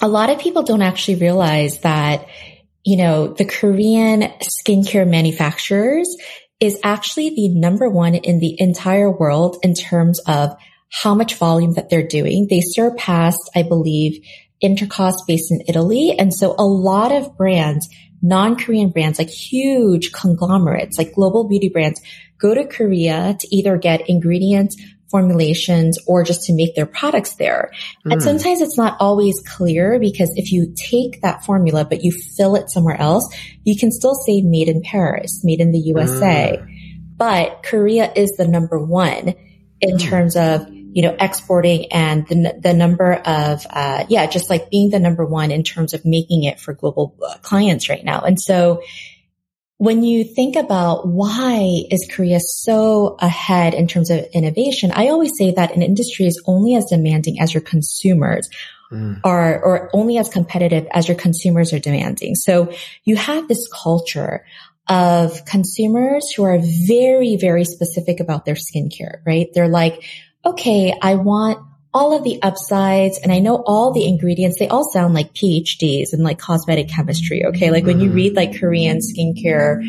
A 0.00 0.08
lot 0.08 0.30
of 0.30 0.40
people 0.40 0.62
don't 0.62 0.82
actually 0.82 1.16
realize 1.16 1.80
that, 1.80 2.26
you 2.84 2.96
know, 2.96 3.28
the 3.28 3.44
Korean 3.44 4.32
skincare 4.40 5.08
manufacturers 5.08 6.16
is 6.58 6.78
actually 6.82 7.30
the 7.30 7.48
number 7.48 7.88
one 7.88 8.14
in 8.14 8.38
the 8.38 8.56
entire 8.58 9.10
world 9.10 9.58
in 9.62 9.74
terms 9.74 10.20
of 10.26 10.56
how 10.90 11.14
much 11.14 11.36
volume 11.36 11.74
that 11.74 11.88
they're 11.88 12.06
doing. 12.06 12.46
They 12.50 12.60
surpassed, 12.60 13.50
I 13.54 13.62
believe, 13.62 14.24
Intercos 14.62 15.14
based 15.26 15.50
in 15.50 15.62
Italy. 15.68 16.16
And 16.18 16.34
so 16.34 16.54
a 16.58 16.64
lot 16.64 17.12
of 17.12 17.36
brands, 17.36 17.88
non-Korean 18.22 18.90
brands, 18.90 19.18
like 19.18 19.30
huge 19.30 20.12
conglomerates, 20.12 20.98
like 20.98 21.14
global 21.14 21.48
beauty 21.48 21.68
brands, 21.68 22.00
go 22.38 22.54
to 22.54 22.66
Korea 22.66 23.36
to 23.38 23.54
either 23.54 23.76
get 23.76 24.08
ingredients, 24.08 24.76
formulations, 25.10 25.98
or 26.06 26.22
just 26.22 26.44
to 26.44 26.54
make 26.54 26.74
their 26.74 26.86
products 26.86 27.34
there. 27.34 27.72
Mm. 28.06 28.12
And 28.12 28.22
hmm. 28.22 28.26
sometimes 28.26 28.60
it's 28.60 28.78
not 28.78 28.96
always 29.00 29.42
clear 29.46 29.98
because 29.98 30.32
if 30.36 30.52
you 30.52 30.72
take 30.76 31.20
that 31.22 31.44
formula, 31.44 31.84
but 31.84 32.04
you 32.04 32.12
fill 32.12 32.54
it 32.54 32.70
somewhere 32.70 33.00
else, 33.00 33.28
you 33.64 33.76
can 33.76 33.90
still 33.90 34.14
say 34.14 34.42
made 34.42 34.68
in 34.68 34.82
Paris, 34.82 35.40
made 35.42 35.60
in 35.60 35.72
the 35.72 35.80
USA. 35.80 36.58
Mm. 36.60 37.16
But 37.16 37.62
Korea 37.64 38.10
is 38.14 38.32
the 38.32 38.46
number 38.48 38.78
one 38.78 39.34
in 39.80 39.96
mm. 39.96 40.00
terms 40.00 40.36
of 40.36 40.66
you 40.92 41.02
know, 41.02 41.16
exporting 41.18 41.92
and 41.92 42.26
the, 42.28 42.58
the 42.62 42.72
number 42.72 43.14
of, 43.14 43.66
uh, 43.70 44.04
yeah, 44.08 44.26
just 44.26 44.50
like 44.50 44.70
being 44.70 44.90
the 44.90 44.98
number 44.98 45.24
one 45.24 45.50
in 45.50 45.62
terms 45.62 45.94
of 45.94 46.04
making 46.04 46.44
it 46.44 46.58
for 46.58 46.74
global 46.74 47.16
uh, 47.24 47.36
clients 47.42 47.88
right 47.88 48.04
now. 48.04 48.20
And 48.20 48.40
so 48.40 48.82
when 49.76 50.02
you 50.02 50.24
think 50.24 50.56
about 50.56 51.06
why 51.06 51.84
is 51.90 52.06
Korea 52.10 52.38
so 52.40 53.16
ahead 53.20 53.72
in 53.72 53.86
terms 53.86 54.10
of 54.10 54.26
innovation, 54.34 54.90
I 54.92 55.08
always 55.08 55.32
say 55.38 55.52
that 55.52 55.74
an 55.74 55.82
industry 55.82 56.26
is 56.26 56.42
only 56.46 56.74
as 56.74 56.84
demanding 56.86 57.40
as 57.40 57.54
your 57.54 57.62
consumers 57.62 58.46
mm. 58.92 59.18
are, 59.24 59.62
or 59.62 59.88
only 59.94 60.18
as 60.18 60.28
competitive 60.28 60.86
as 60.92 61.08
your 61.08 61.16
consumers 61.16 61.72
are 61.72 61.78
demanding. 61.78 62.34
So 62.34 62.74
you 63.04 63.16
have 63.16 63.48
this 63.48 63.66
culture 63.72 64.44
of 64.88 65.44
consumers 65.44 66.30
who 66.36 66.42
are 66.42 66.58
very, 66.88 67.36
very 67.36 67.64
specific 67.64 68.20
about 68.20 68.44
their 68.44 68.56
skincare, 68.56 69.20
right? 69.24 69.46
They're 69.54 69.68
like, 69.68 70.02
okay, 70.44 70.94
I 71.00 71.16
want 71.16 71.66
all 71.92 72.16
of 72.16 72.22
the 72.22 72.40
upsides 72.42 73.18
and 73.22 73.32
I 73.32 73.40
know 73.40 73.62
all 73.66 73.92
the 73.92 74.06
ingredients. 74.06 74.58
They 74.58 74.68
all 74.68 74.88
sound 74.92 75.12
like 75.12 75.34
PhDs 75.34 76.12
and 76.12 76.22
like 76.22 76.38
cosmetic 76.38 76.88
chemistry. 76.88 77.44
Okay. 77.46 77.70
Like 77.70 77.84
when 77.84 78.00
you 78.00 78.06
mm-hmm. 78.06 78.16
read 78.16 78.36
like 78.36 78.58
Korean 78.60 78.98
skincare 78.98 79.82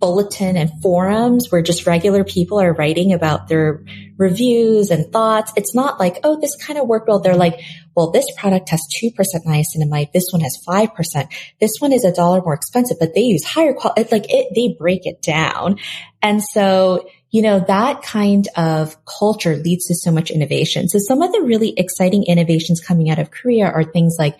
bulletin 0.00 0.56
and 0.56 0.70
forums 0.82 1.48
where 1.50 1.60
just 1.60 1.86
regular 1.86 2.24
people 2.24 2.58
are 2.58 2.72
writing 2.72 3.12
about 3.12 3.48
their 3.48 3.84
reviews 4.16 4.90
and 4.90 5.12
thoughts. 5.12 5.52
It's 5.56 5.74
not 5.74 6.00
like, 6.00 6.18
oh, 6.24 6.40
this 6.40 6.56
kind 6.56 6.78
of 6.78 6.88
worked 6.88 7.06
well. 7.06 7.20
They're 7.20 7.36
like, 7.36 7.60
well, 7.94 8.10
this 8.10 8.24
product 8.38 8.70
has 8.70 8.80
2% 9.02 9.12
niacinamide. 9.46 10.12
This 10.12 10.30
one 10.30 10.40
has 10.40 10.58
5%. 10.66 11.32
This 11.60 11.72
one 11.80 11.92
is 11.92 12.04
a 12.04 12.12
dollar 12.12 12.40
more 12.40 12.54
expensive, 12.54 12.96
but 12.98 13.14
they 13.14 13.20
use 13.20 13.44
higher 13.44 13.74
quality. 13.74 14.00
It's 14.00 14.12
like 14.12 14.26
it, 14.28 14.54
they 14.54 14.74
break 14.78 15.04
it 15.04 15.20
down. 15.20 15.78
And 16.22 16.42
so 16.42 17.06
you 17.30 17.42
know, 17.42 17.60
that 17.68 18.02
kind 18.02 18.48
of 18.56 18.96
culture 19.04 19.56
leads 19.56 19.86
to 19.86 19.94
so 19.94 20.10
much 20.10 20.30
innovation. 20.30 20.88
So 20.88 20.98
some 20.98 21.22
of 21.22 21.32
the 21.32 21.42
really 21.42 21.72
exciting 21.76 22.24
innovations 22.24 22.80
coming 22.80 23.08
out 23.10 23.18
of 23.18 23.30
Korea 23.30 23.66
are 23.66 23.84
things 23.84 24.16
like 24.18 24.36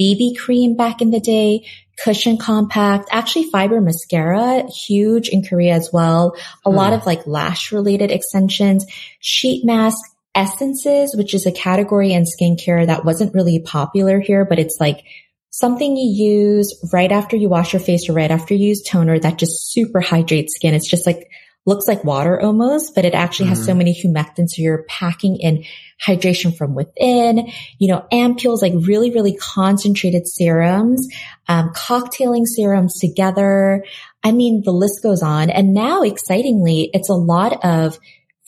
BB 0.00 0.36
cream 0.36 0.76
back 0.76 1.00
in 1.00 1.10
the 1.10 1.20
day, 1.20 1.66
cushion 2.02 2.36
compact, 2.36 3.08
actually 3.12 3.50
fiber 3.50 3.80
mascara, 3.80 4.64
huge 4.68 5.28
in 5.28 5.44
Korea 5.44 5.74
as 5.74 5.90
well. 5.92 6.36
A 6.66 6.70
mm. 6.70 6.74
lot 6.74 6.92
of 6.92 7.06
like 7.06 7.26
lash 7.26 7.72
related 7.72 8.10
extensions, 8.10 8.84
sheet 9.20 9.64
mask, 9.64 10.00
essences, 10.34 11.14
which 11.16 11.32
is 11.32 11.46
a 11.46 11.52
category 11.52 12.12
in 12.12 12.24
skincare 12.24 12.86
that 12.86 13.04
wasn't 13.04 13.34
really 13.34 13.60
popular 13.60 14.20
here, 14.20 14.44
but 14.44 14.58
it's 14.58 14.78
like 14.80 15.04
something 15.50 15.96
you 15.96 16.26
use 16.26 16.74
right 16.92 17.12
after 17.12 17.36
you 17.36 17.48
wash 17.48 17.72
your 17.72 17.80
face 17.80 18.08
or 18.08 18.12
right 18.12 18.32
after 18.32 18.54
you 18.54 18.68
use 18.68 18.82
toner 18.82 19.18
that 19.18 19.38
just 19.38 19.72
super 19.72 20.00
hydrates 20.00 20.56
skin. 20.56 20.74
It's 20.74 20.90
just 20.90 21.06
like 21.06 21.30
looks 21.66 21.88
like 21.88 22.04
water 22.04 22.40
almost, 22.40 22.94
but 22.94 23.04
it 23.04 23.14
actually 23.14 23.48
has 23.48 23.60
mm. 23.60 23.64
so 23.64 23.70
mm-hmm. 23.70 23.78
many 23.78 23.94
humectants. 23.94 24.50
So 24.50 24.62
you're 24.62 24.84
packing 24.84 25.36
in 25.36 25.64
hydration 26.04 26.56
from 26.56 26.74
within, 26.74 27.50
you 27.78 27.88
know, 27.88 28.06
ampules, 28.12 28.60
like 28.60 28.74
really, 28.74 29.10
really 29.10 29.36
concentrated 29.36 30.28
serums, 30.28 31.08
um, 31.48 31.70
cocktailing 31.70 32.44
serums 32.46 32.98
together. 32.98 33.84
I 34.22 34.32
mean, 34.32 34.62
the 34.64 34.72
list 34.72 35.02
goes 35.02 35.22
on. 35.22 35.50
And 35.50 35.72
now 35.72 36.02
excitingly, 36.02 36.90
it's 36.92 37.08
a 37.08 37.14
lot 37.14 37.64
of 37.64 37.98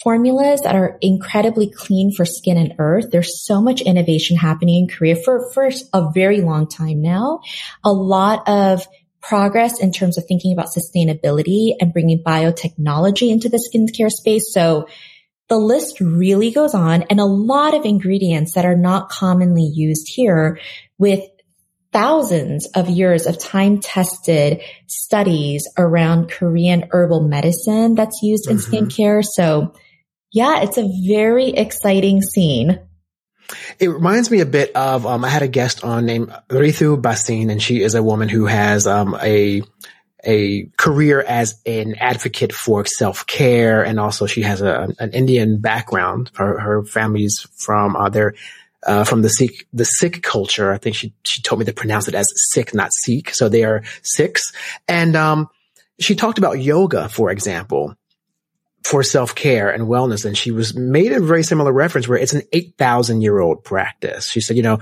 formulas 0.03 0.61
that 0.61 0.75
are 0.75 0.99
incredibly 1.01 1.71
clean 1.71 2.13
for 2.15 2.27
skin 2.27 2.59
and 2.59 2.75
earth. 2.79 3.07
There's 3.11 3.45
so 3.45 3.63
much 3.63 3.81
innovation 3.81 4.37
happening 4.37 4.83
in 4.83 4.89
Korea 4.89 5.17
for, 5.17 5.51
for 5.53 5.71
a 5.95 6.11
very 6.13 6.43
long 6.43 6.69
time 6.69 7.01
now. 7.01 7.41
A 7.83 7.93
lot 7.93 8.47
of 8.47 8.87
progress 9.29 9.81
in 9.81 9.93
terms 9.93 10.19
of 10.19 10.25
thinking 10.27 10.53
about 10.53 10.69
sustainability 10.69 11.75
and 11.81 11.93
bringing 11.93 12.23
biotechnology 12.23 13.31
into 13.31 13.49
the 13.49 13.59
skincare 13.59 14.11
space. 14.11 14.53
So 14.53 14.89
the 15.49 15.59
list 15.59 16.01
really 16.01 16.51
goes 16.51 16.75
on 16.75 17.03
and 17.05 17.21
a 17.21 17.25
lot 17.25 17.75
of 17.75 17.85
ingredients 17.85 18.55
that 18.55 18.65
are 18.65 18.77
not 18.77 19.09
commonly 19.09 19.71
used 19.73 20.09
here 20.09 20.59
with 20.99 21.21
thousands 21.93 22.67
of 22.75 22.89
years 22.89 23.27
of 23.27 23.39
time 23.39 23.81
tested 23.81 24.61
studies 24.87 25.69
around 25.79 26.31
Korean 26.31 26.89
herbal 26.91 27.29
medicine 27.29 27.95
that's 27.95 28.23
used 28.23 28.51
in 28.51 28.59
mm-hmm. 28.59 28.75
skincare. 28.75 29.23
So 29.25 29.75
yeah, 30.33 30.63
it's 30.63 30.79
a 30.79 30.91
very 31.07 31.51
exciting 31.51 32.21
scene. 32.23 32.86
It 33.79 33.89
reminds 33.89 34.31
me 34.31 34.41
a 34.41 34.47
bit 34.47 34.75
of 34.75 35.07
um, 35.07 35.25
I 35.25 35.29
had 35.29 35.43
a 35.43 35.49
guest 35.49 35.85
on 35.85 36.07
named 36.07 36.31
Ritu 36.49 37.01
Bhasin, 37.01 37.51
and 37.51 37.63
she 37.63 37.83
is 37.83 37.95
a 37.95 38.03
woman 38.03 38.29
who 38.29 38.47
has 38.47 38.87
um, 38.87 39.17
a 39.21 39.63
a 40.25 40.67
career 40.77 41.21
as 41.23 41.61
an 41.67 41.95
advocate 41.95 42.53
for 42.53 42.85
self 42.87 43.27
care, 43.27 43.85
and 43.85 44.01
also 44.01 44.27
she 44.27 44.43
has 44.43 44.61
a, 44.63 44.89
an 44.99 45.13
Indian 45.13 45.61
background. 45.61 46.31
Her, 46.35 46.59
her 46.59 46.85
family's 46.85 47.47
from 47.55 47.97
uh, 47.97 48.09
their 48.09 48.35
uh, 48.85 49.05
from 49.05 49.23
the 49.23 49.29
Sikh 49.29 49.67
the 49.73 49.85
Sikh 49.85 50.23
culture. 50.23 50.73
I 50.73 50.79
think 50.79 50.97
she 50.97 51.13
she 51.25 51.43
told 51.43 51.61
me 51.61 51.65
to 51.67 51.73
pronounce 51.73 52.09
it 52.09 52.15
as 52.15 52.33
Sikh, 52.51 52.75
not 52.75 52.91
Sikh. 52.93 53.35
So 53.35 53.49
they 53.49 53.65
are 53.65 53.83
Sikhs, 54.03 54.53
and 54.89 55.15
um, 55.17 55.49
she 56.01 56.15
talked 56.15 56.39
about 56.39 56.61
yoga, 56.61 57.09
for 57.09 57.31
example 57.31 57.97
for 58.87 59.03
self-care 59.03 59.69
and 59.69 59.89
wellness. 59.89 60.25
And 60.25 60.39
she 60.39 60.53
was 60.53 60.77
made 60.77 61.11
a 61.11 61.19
very 61.19 61.43
similar 61.43 61.73
reference 61.73 62.07
where 62.07 62.19
it's 62.19 62.35
an 62.35 62.43
8,000 62.53 63.21
year 63.21 63.41
old 63.41 63.65
practice. 63.65 64.29
She 64.31 64.41
said, 64.41 64.57
you 64.57 64.63
know, 64.63 64.79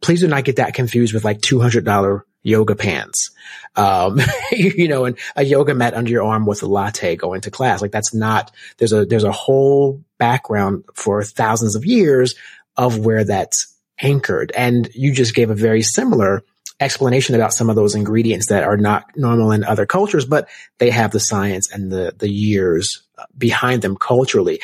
please 0.00 0.20
do 0.20 0.28
not 0.28 0.44
get 0.44 0.56
that 0.56 0.72
confused 0.72 1.12
with 1.12 1.22
like 1.22 1.42
$200 1.42 2.22
yoga 2.42 2.74
pants. 2.74 3.30
Um, 3.76 4.22
you 4.52 4.88
know, 4.88 5.04
and 5.04 5.18
a 5.36 5.44
yoga 5.44 5.74
mat 5.74 5.92
under 5.92 6.10
your 6.10 6.24
arm 6.24 6.46
with 6.46 6.62
a 6.62 6.66
latte 6.66 7.14
going 7.14 7.42
to 7.42 7.50
class. 7.50 7.82
Like 7.82 7.92
that's 7.92 8.14
not, 8.14 8.50
there's 8.78 8.94
a, 8.94 9.04
there's 9.04 9.22
a 9.22 9.30
whole 9.30 10.02
background 10.16 10.84
for 10.94 11.22
thousands 11.22 11.76
of 11.76 11.84
years 11.84 12.34
of 12.78 13.04
where 13.04 13.22
that's 13.22 13.76
anchored. 14.00 14.50
And 14.56 14.88
you 14.94 15.12
just 15.12 15.34
gave 15.34 15.50
a 15.50 15.54
very 15.54 15.82
similar 15.82 16.42
explanation 16.80 17.34
about 17.34 17.52
some 17.52 17.68
of 17.68 17.76
those 17.76 17.94
ingredients 17.94 18.46
that 18.46 18.64
are 18.64 18.78
not 18.78 19.04
normal 19.14 19.52
in 19.52 19.62
other 19.62 19.84
cultures, 19.84 20.24
but 20.24 20.48
they 20.78 20.88
have 20.88 21.10
the 21.10 21.20
science 21.20 21.70
and 21.70 21.92
the, 21.92 22.14
the 22.16 22.30
years 22.30 23.02
behind 23.36 23.82
them 23.82 23.96
culturally. 23.96 24.60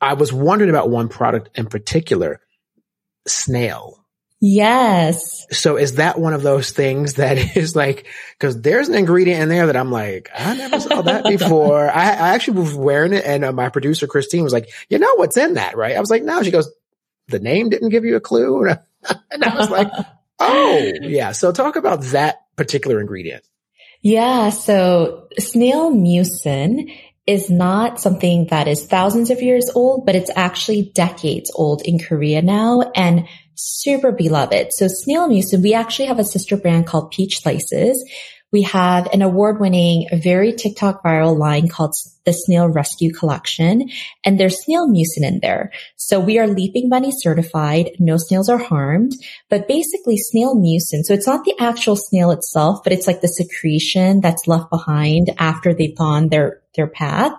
I 0.00 0.14
was 0.14 0.32
wondering 0.32 0.70
about 0.70 0.90
one 0.90 1.08
product 1.08 1.50
in 1.56 1.66
particular, 1.66 2.40
snail. 3.26 4.04
Yes. 4.40 5.46
So 5.50 5.76
is 5.76 5.96
that 5.96 6.20
one 6.20 6.32
of 6.32 6.42
those 6.42 6.70
things 6.70 7.14
that 7.14 7.38
is 7.56 7.74
like, 7.74 8.06
cause 8.38 8.60
there's 8.60 8.88
an 8.88 8.94
ingredient 8.94 9.42
in 9.42 9.48
there 9.48 9.66
that 9.66 9.76
I'm 9.76 9.90
like, 9.90 10.30
I 10.34 10.56
never 10.56 10.78
saw 10.78 11.02
that 11.02 11.24
before. 11.28 11.90
I, 11.90 12.02
I, 12.02 12.34
actually 12.34 12.60
was 12.60 12.74
wearing 12.74 13.12
it 13.12 13.24
and 13.24 13.44
uh, 13.44 13.52
my 13.52 13.68
producer 13.68 14.06
Christine 14.06 14.44
was 14.44 14.52
like, 14.52 14.70
you 14.88 14.98
know 14.98 15.14
what's 15.16 15.36
in 15.36 15.54
that, 15.54 15.76
right? 15.76 15.96
I 15.96 16.00
was 16.00 16.10
like, 16.10 16.22
no, 16.22 16.42
she 16.44 16.52
goes, 16.52 16.70
the 17.26 17.40
name 17.40 17.68
didn't 17.68 17.88
give 17.88 18.04
you 18.04 18.14
a 18.14 18.20
clue. 18.20 18.64
and 19.30 19.44
I 19.44 19.56
was 19.56 19.70
like, 19.70 19.90
Oh, 20.38 20.92
yeah. 21.00 21.32
So 21.32 21.52
talk 21.52 21.76
about 21.76 22.02
that 22.02 22.42
particular 22.56 23.00
ingredient. 23.00 23.44
Yeah. 24.02 24.50
So 24.50 25.28
snail 25.38 25.90
mucin 25.90 26.94
is 27.28 27.50
not 27.50 28.00
something 28.00 28.46
that 28.46 28.66
is 28.66 28.86
thousands 28.86 29.30
of 29.30 29.42
years 29.42 29.70
old, 29.74 30.06
but 30.06 30.14
it's 30.14 30.30
actually 30.34 30.90
decades 30.94 31.52
old 31.54 31.82
in 31.84 31.98
Korea 31.98 32.40
now 32.40 32.90
and 32.96 33.28
super 33.54 34.12
beloved. 34.12 34.68
So 34.70 34.86
snail 34.88 35.28
mucin, 35.28 35.62
we 35.62 35.74
actually 35.74 36.06
have 36.06 36.18
a 36.18 36.24
sister 36.24 36.56
brand 36.56 36.86
called 36.86 37.10
Peach 37.10 37.40
Slices. 37.42 38.02
We 38.50 38.62
have 38.62 39.12
an 39.12 39.20
award 39.20 39.60
winning, 39.60 40.08
very 40.10 40.54
TikTok 40.54 41.04
viral 41.04 41.36
line 41.36 41.68
called 41.68 41.94
the 42.28 42.34
Snail 42.34 42.68
Rescue 42.68 43.10
Collection, 43.10 43.88
and 44.22 44.38
there's 44.38 44.62
snail 44.62 44.86
mucin 44.86 45.26
in 45.26 45.40
there. 45.40 45.72
So 45.96 46.20
we 46.20 46.38
are 46.38 46.46
Leaping 46.46 46.90
Bunny 46.90 47.10
certified. 47.10 47.92
No 47.98 48.18
snails 48.18 48.50
are 48.50 48.58
harmed, 48.58 49.12
but 49.48 49.66
basically 49.66 50.18
snail 50.18 50.54
mucin. 50.54 51.04
So 51.04 51.14
it's 51.14 51.26
not 51.26 51.46
the 51.46 51.54
actual 51.58 51.96
snail 51.96 52.30
itself, 52.30 52.84
but 52.84 52.92
it's 52.92 53.06
like 53.06 53.22
the 53.22 53.28
secretion 53.28 54.20
that's 54.20 54.46
left 54.46 54.68
behind 54.68 55.30
after 55.38 55.72
they've 55.72 55.96
gone 55.96 56.28
their 56.28 56.60
their 56.74 56.86
path. 56.86 57.32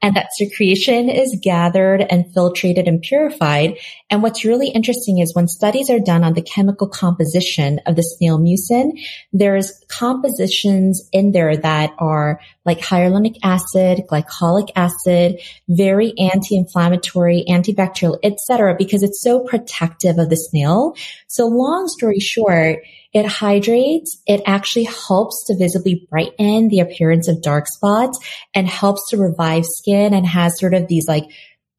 And 0.00 0.14
that 0.14 0.28
secretion 0.34 1.08
is 1.08 1.38
gathered 1.42 2.00
and 2.00 2.26
filtrated 2.26 2.86
and 2.86 3.02
purified. 3.02 3.78
And 4.08 4.22
what's 4.22 4.44
really 4.44 4.68
interesting 4.68 5.18
is 5.18 5.34
when 5.34 5.48
studies 5.48 5.90
are 5.90 5.98
done 5.98 6.22
on 6.22 6.34
the 6.34 6.42
chemical 6.42 6.88
composition 6.88 7.80
of 7.86 7.96
the 7.96 8.02
snail 8.02 8.38
mucin, 8.38 8.92
there's 9.32 9.72
compositions 9.88 11.08
in 11.12 11.32
there 11.32 11.56
that 11.56 11.90
are 11.98 12.40
like 12.64 12.80
hyaluronic 12.80 13.36
acid, 13.42 14.04
glycolic 14.10 14.70
acid, 14.74 15.40
very 15.68 16.14
anti-inflammatory, 16.18 17.44
antibacterial, 17.48 18.18
etc., 18.22 18.74
because 18.78 19.02
it's 19.02 19.20
so 19.20 19.40
protective 19.40 20.18
of 20.18 20.30
the 20.30 20.36
snail. 20.36 20.94
So 21.26 21.46
long 21.46 21.88
story 21.88 22.20
short, 22.20 22.78
it 23.12 23.26
hydrates. 23.26 24.20
It 24.26 24.42
actually 24.46 24.84
helps 24.84 25.44
to 25.46 25.56
visibly 25.56 26.06
brighten 26.10 26.68
the 26.68 26.80
appearance 26.80 27.28
of 27.28 27.42
dark 27.42 27.68
spots 27.68 28.18
and 28.54 28.66
helps 28.66 29.10
to 29.10 29.18
revive 29.18 29.66
skin 29.66 30.14
and 30.14 30.26
has 30.26 30.58
sort 30.58 30.74
of 30.74 30.88
these 30.88 31.06
like 31.06 31.24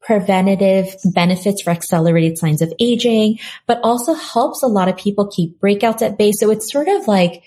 preventative 0.00 0.94
benefits 1.04 1.62
for 1.62 1.70
accelerated 1.70 2.38
signs 2.38 2.62
of 2.62 2.72
aging, 2.78 3.40
but 3.66 3.80
also 3.82 4.14
helps 4.14 4.62
a 4.62 4.68
lot 4.68 4.88
of 4.88 4.96
people 4.96 5.26
keep 5.26 5.60
breakouts 5.60 6.00
at 6.00 6.16
bay. 6.16 6.30
So 6.30 6.50
it's 6.50 6.70
sort 6.70 6.86
of 6.86 7.08
like, 7.08 7.42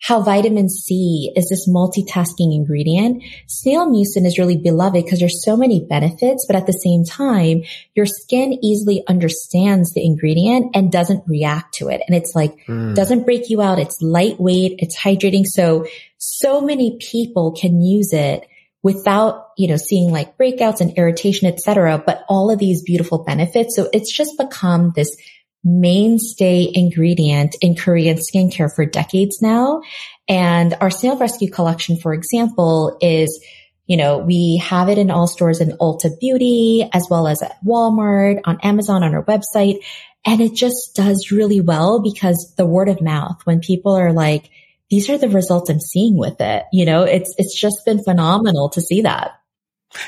how 0.00 0.22
vitamin 0.22 0.68
C 0.68 1.32
is 1.36 1.48
this 1.50 1.68
multitasking 1.68 2.54
ingredient. 2.54 3.22
Snail 3.46 3.86
mucin 3.86 4.26
is 4.26 4.38
really 4.38 4.56
beloved 4.56 5.04
because 5.04 5.20
there's 5.20 5.44
so 5.44 5.56
many 5.56 5.84
benefits, 5.84 6.46
but 6.46 6.56
at 6.56 6.66
the 6.66 6.72
same 6.72 7.04
time, 7.04 7.62
your 7.94 8.06
skin 8.06 8.58
easily 8.62 9.04
understands 9.06 9.92
the 9.92 10.04
ingredient 10.04 10.74
and 10.74 10.90
doesn't 10.90 11.24
react 11.28 11.74
to 11.74 11.88
it. 11.88 12.00
And 12.06 12.16
it's 12.16 12.34
like, 12.34 12.66
mm. 12.66 12.94
doesn't 12.94 13.24
break 13.24 13.50
you 13.50 13.60
out. 13.60 13.78
It's 13.78 14.00
lightweight. 14.00 14.76
It's 14.78 14.98
hydrating. 14.98 15.44
So, 15.46 15.86
so 16.16 16.62
many 16.62 16.96
people 16.98 17.52
can 17.52 17.82
use 17.82 18.14
it 18.14 18.46
without, 18.82 19.48
you 19.58 19.68
know, 19.68 19.76
seeing 19.76 20.10
like 20.10 20.38
breakouts 20.38 20.80
and 20.80 20.96
irritation, 20.96 21.46
etc. 21.46 22.02
But 22.04 22.24
all 22.28 22.50
of 22.50 22.58
these 22.58 22.82
beautiful 22.82 23.22
benefits. 23.22 23.76
So 23.76 23.90
it's 23.92 24.10
just 24.10 24.38
become 24.38 24.92
this 24.96 25.14
mainstay 25.62 26.70
ingredient 26.72 27.56
in 27.60 27.74
Korean 27.74 28.18
skincare 28.18 28.74
for 28.74 28.86
decades 28.86 29.42
now. 29.42 29.82
And 30.28 30.74
our 30.80 30.90
Snail 30.90 31.18
Rescue 31.18 31.50
collection, 31.50 31.96
for 31.96 32.14
example, 32.14 32.96
is 33.00 33.44
you 33.90 33.96
know, 33.96 34.18
we 34.18 34.58
have 34.58 34.88
it 34.88 34.98
in 34.98 35.10
all 35.10 35.26
stores 35.26 35.60
in 35.60 35.76
Ulta 35.78 36.16
Beauty 36.20 36.88
as 36.92 37.08
well 37.10 37.26
as 37.26 37.42
at 37.42 37.56
Walmart, 37.64 38.40
on 38.44 38.60
Amazon, 38.62 39.02
on 39.02 39.16
our 39.16 39.24
website. 39.24 39.80
And 40.24 40.40
it 40.40 40.54
just 40.54 40.94
does 40.94 41.32
really 41.32 41.60
well 41.60 42.00
because 42.00 42.54
the 42.56 42.66
word 42.66 42.88
of 42.88 43.00
mouth, 43.00 43.40
when 43.42 43.58
people 43.58 43.96
are 43.96 44.12
like, 44.12 44.48
these 44.90 45.10
are 45.10 45.18
the 45.18 45.28
results 45.28 45.70
I'm 45.70 45.80
seeing 45.80 46.16
with 46.16 46.40
it, 46.40 46.66
you 46.72 46.84
know, 46.84 47.02
it's, 47.02 47.34
it's 47.36 47.58
just 47.58 47.84
been 47.84 48.00
phenomenal 48.04 48.68
to 48.70 48.80
see 48.80 49.00
that. 49.02 49.32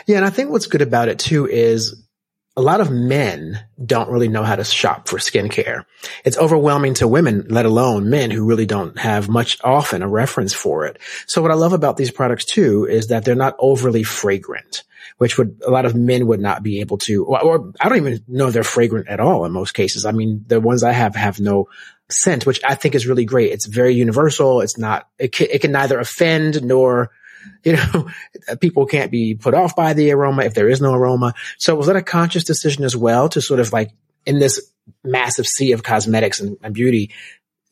Yeah. 0.07 0.19
And 0.19 0.25
I 0.25 0.31
think 0.31 0.51
what's 0.51 0.69
good 0.69 0.83
about 0.83 1.09
it 1.09 1.19
too 1.19 1.49
is 1.49 2.07
a 2.55 2.61
lot 2.63 2.81
of 2.81 2.91
men 2.91 3.65
don't 3.85 4.11
really 4.11 4.29
know 4.29 4.43
how 4.43 4.57
to 4.57 4.65
shop 4.65 5.09
for 5.09 5.19
skincare. 5.19 5.85
It's 6.25 6.37
overwhelming 6.37 6.95
to 6.95 7.09
women, 7.09 7.47
let 7.49 7.65
alone 7.65 8.11
men 8.11 8.31
who 8.31 8.45
really 8.45 8.67
don't 8.67 8.99
have 8.99 9.29
much 9.29 9.59
often 9.65 10.03
a 10.03 10.09
reference 10.09 10.53
for 10.53 10.85
it. 10.85 10.99
So 11.27 11.41
what 11.41 11.51
I 11.51 11.55
love 11.55 11.73
about 11.73 11.97
these 11.97 12.11
products 12.11 12.45
too 12.45 12.87
is 12.87 13.09
that 13.09 13.25
they're 13.25 13.35
not 13.35 13.57
overly 13.59 14.03
fragrant, 14.03 14.83
which 15.17 15.39
would 15.39 15.63
a 15.67 15.71
lot 15.71 15.87
of 15.87 15.95
men 15.95 16.27
would 16.27 16.41
not 16.41 16.63
be 16.63 16.81
able 16.81 16.99
to, 16.99 17.25
or, 17.25 17.43
or 17.43 17.73
I 17.81 17.89
don't 17.89 17.99
even 17.99 18.23
know 18.29 18.51
they're 18.51 18.65
fragrant 18.65 19.09
at 19.09 19.21
all 19.21 19.47
in 19.47 19.53
most 19.53 19.73
cases. 19.73 20.05
I 20.05 20.13
mean, 20.13 20.45
the 20.47 20.61
ones 20.61 20.83
I 20.83 20.93
have 20.93 21.17
have 21.17 21.41
no 21.41 21.69
scent, 22.11 22.45
which 22.45 22.61
I 22.65 22.75
think 22.75 22.95
is 22.95 23.07
really 23.07 23.25
great. 23.25 23.53
It's 23.53 23.65
very 23.65 23.95
universal. 23.95 24.61
It's 24.61 24.77
not, 24.77 25.09
it 25.19 25.33
can, 25.33 25.47
it 25.51 25.63
can 25.63 25.73
neither 25.73 25.99
offend 25.99 26.63
nor 26.63 27.13
you 27.65 27.75
know, 27.75 28.09
people 28.61 28.87
can't 28.87 29.11
be 29.11 29.35
put 29.35 29.55
off 29.55 29.77
by 29.77 29.93
the 29.93 30.11
aroma 30.13 30.45
if 30.45 30.55
there 30.55 30.69
is 30.69 30.81
no 30.81 30.95
aroma. 30.95 31.35
So 31.59 31.75
was 31.75 31.87
that 31.87 31.97
a 31.97 32.03
conscious 32.03 32.45
decision 32.45 32.85
as 32.85 32.97
well 32.97 33.29
to 33.31 33.41
sort 33.41 33.61
of 33.61 33.73
like 33.73 33.91
in 34.27 34.39
this 34.39 34.73
massive 35.05 35.47
sea 35.47 35.73
of 35.73 35.83
cosmetics 35.83 36.41
and, 36.41 36.57
and 36.63 36.75
beauty 36.75 37.11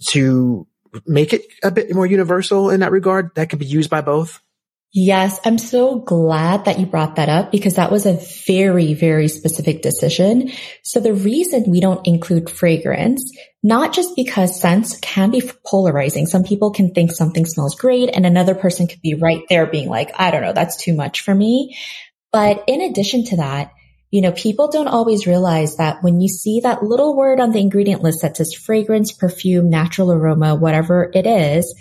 to 0.09 0.67
make 1.07 1.33
it 1.33 1.45
a 1.63 1.71
bit 1.71 1.95
more 1.95 2.07
universal 2.07 2.71
in 2.71 2.81
that 2.81 2.91
regard 2.91 3.35
that 3.35 3.51
can 3.51 3.59
be 3.59 3.67
used 3.67 3.91
by 3.91 4.01
both? 4.01 4.41
Yes, 4.93 5.39
I'm 5.45 5.59
so 5.59 6.01
glad 6.01 6.65
that 6.65 6.81
you 6.81 6.87
brought 6.87 7.15
that 7.15 7.29
up 7.29 7.53
because 7.53 7.77
that 7.77 7.93
was 7.93 8.07
a 8.07 8.19
very, 8.49 8.95
very 8.95 9.29
specific 9.29 9.83
decision. 9.83 10.51
So 10.83 10.99
the 10.99 11.15
reason 11.15 11.71
we 11.71 11.81
don't 11.81 12.05
include 12.09 12.51
fragrance, 12.51 13.23
not 13.63 13.93
just 13.93 14.17
because 14.17 14.61
scents 14.61 14.99
can 14.99 15.31
be 15.31 15.49
polarizing. 15.65 16.27
Some 16.27 16.43
people 16.43 16.73
can 16.73 16.93
think 16.93 17.13
something 17.13 17.47
smells 17.47 17.77
great 17.77 18.11
and 18.13 18.27
another 18.27 18.57
person 18.57 18.89
could 18.89 19.01
be 19.01 19.15
right 19.15 19.43
there 19.49 19.67
being 19.67 19.89
like, 19.89 20.11
I 20.19 20.33
don't 20.33 20.43
know, 20.43 20.53
that's 20.53 20.83
too 20.83 20.95
much 20.95 21.21
for 21.21 21.37
me. 21.37 21.77
But 22.33 22.65
in 22.67 22.81
addition 22.81 23.25
to 23.27 23.37
that, 23.37 23.73
you 24.11 24.23
know, 24.23 24.33
people 24.33 24.73
don't 24.73 24.89
always 24.89 25.25
realize 25.25 25.77
that 25.77 26.03
when 26.03 26.21
you 26.21 26.29
see 26.29 26.61
that 26.61 26.83
little 26.83 27.17
word 27.17 27.39
on 27.39 27.53
the 27.53 27.61
ingredient 27.61 28.03
list 28.03 28.23
that 28.23 28.37
says 28.37 28.55
fragrance, 28.55 29.13
perfume, 29.13 29.71
natural 29.71 30.11
aroma, 30.11 30.57
whatever 30.57 31.13
it 31.15 31.29
is, 31.29 31.77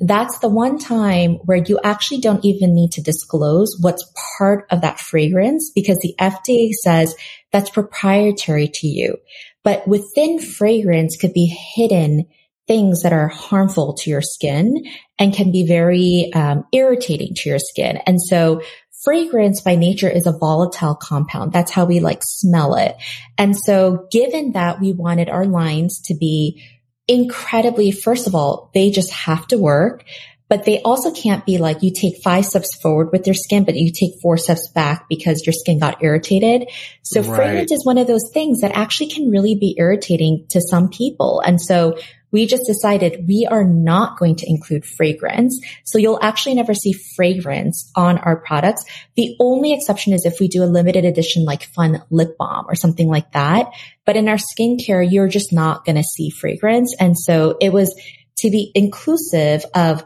that's 0.00 0.38
the 0.38 0.48
one 0.48 0.78
time 0.78 1.34
where 1.44 1.62
you 1.64 1.78
actually 1.82 2.20
don't 2.20 2.44
even 2.44 2.74
need 2.74 2.92
to 2.92 3.02
disclose 3.02 3.76
what's 3.80 4.04
part 4.38 4.66
of 4.70 4.80
that 4.80 5.00
fragrance 5.00 5.70
because 5.74 5.98
the 5.98 6.14
FDA 6.20 6.70
says 6.72 7.14
that's 7.52 7.70
proprietary 7.70 8.68
to 8.74 8.86
you. 8.86 9.16
But 9.62 9.86
within 9.86 10.38
fragrance 10.38 11.16
could 11.16 11.32
be 11.32 11.46
hidden 11.46 12.26
things 12.66 13.02
that 13.02 13.12
are 13.12 13.28
harmful 13.28 13.94
to 13.94 14.10
your 14.10 14.22
skin 14.22 14.84
and 15.18 15.34
can 15.34 15.52
be 15.52 15.66
very 15.66 16.32
um, 16.34 16.64
irritating 16.72 17.34
to 17.34 17.48
your 17.48 17.58
skin. 17.58 17.98
And 18.06 18.20
so 18.20 18.62
fragrance 19.04 19.60
by 19.60 19.74
nature 19.74 20.08
is 20.08 20.26
a 20.26 20.36
volatile 20.36 20.94
compound. 20.94 21.52
That's 21.52 21.70
how 21.70 21.84
we 21.84 22.00
like 22.00 22.22
smell 22.22 22.74
it. 22.74 22.96
And 23.36 23.56
so 23.56 24.06
given 24.10 24.52
that 24.52 24.80
we 24.80 24.92
wanted 24.92 25.28
our 25.28 25.44
lines 25.44 26.00
to 26.06 26.14
be 26.14 26.64
incredibly, 27.08 27.90
first 27.90 28.26
of 28.26 28.34
all, 28.34 28.70
they 28.74 28.90
just 28.90 29.10
have 29.12 29.46
to 29.48 29.58
work, 29.58 30.04
but 30.48 30.64
they 30.64 30.80
also 30.82 31.12
can't 31.12 31.44
be 31.44 31.58
like 31.58 31.82
you 31.82 31.92
take 31.92 32.22
five 32.22 32.44
steps 32.44 32.78
forward 32.80 33.10
with 33.12 33.26
your 33.26 33.34
skin, 33.34 33.64
but 33.64 33.74
you 33.74 33.90
take 33.90 34.12
four 34.22 34.36
steps 34.36 34.70
back 34.74 35.06
because 35.08 35.46
your 35.46 35.52
skin 35.52 35.78
got 35.78 36.02
irritated. 36.02 36.68
So 37.02 37.22
right. 37.22 37.36
fragrance 37.36 37.72
is 37.72 37.84
one 37.84 37.98
of 37.98 38.06
those 38.06 38.30
things 38.32 38.60
that 38.60 38.72
actually 38.72 39.10
can 39.10 39.30
really 39.30 39.54
be 39.54 39.74
irritating 39.78 40.46
to 40.50 40.60
some 40.60 40.88
people. 40.88 41.40
And 41.40 41.60
so 41.60 41.96
we 42.34 42.46
just 42.46 42.66
decided 42.66 43.28
we 43.28 43.46
are 43.48 43.62
not 43.62 44.18
going 44.18 44.34
to 44.34 44.50
include 44.50 44.84
fragrance. 44.84 45.56
So 45.84 45.98
you'll 45.98 46.18
actually 46.20 46.56
never 46.56 46.74
see 46.74 46.92
fragrance 46.92 47.92
on 47.94 48.18
our 48.18 48.34
products. 48.34 48.84
The 49.14 49.36
only 49.38 49.72
exception 49.72 50.12
is 50.12 50.26
if 50.26 50.40
we 50.40 50.48
do 50.48 50.64
a 50.64 50.66
limited 50.66 51.04
edition 51.04 51.44
like 51.44 51.62
fun 51.62 52.02
lip 52.10 52.36
balm 52.36 52.66
or 52.68 52.74
something 52.74 53.06
like 53.06 53.30
that. 53.34 53.68
But 54.04 54.16
in 54.16 54.28
our 54.28 54.36
skincare, 54.36 55.08
you're 55.08 55.28
just 55.28 55.52
not 55.52 55.84
going 55.84 55.94
to 55.94 56.02
see 56.02 56.28
fragrance. 56.28 56.92
And 56.98 57.16
so 57.16 57.56
it 57.60 57.72
was 57.72 57.94
to 58.38 58.50
be 58.50 58.72
inclusive 58.74 59.64
of 59.72 60.04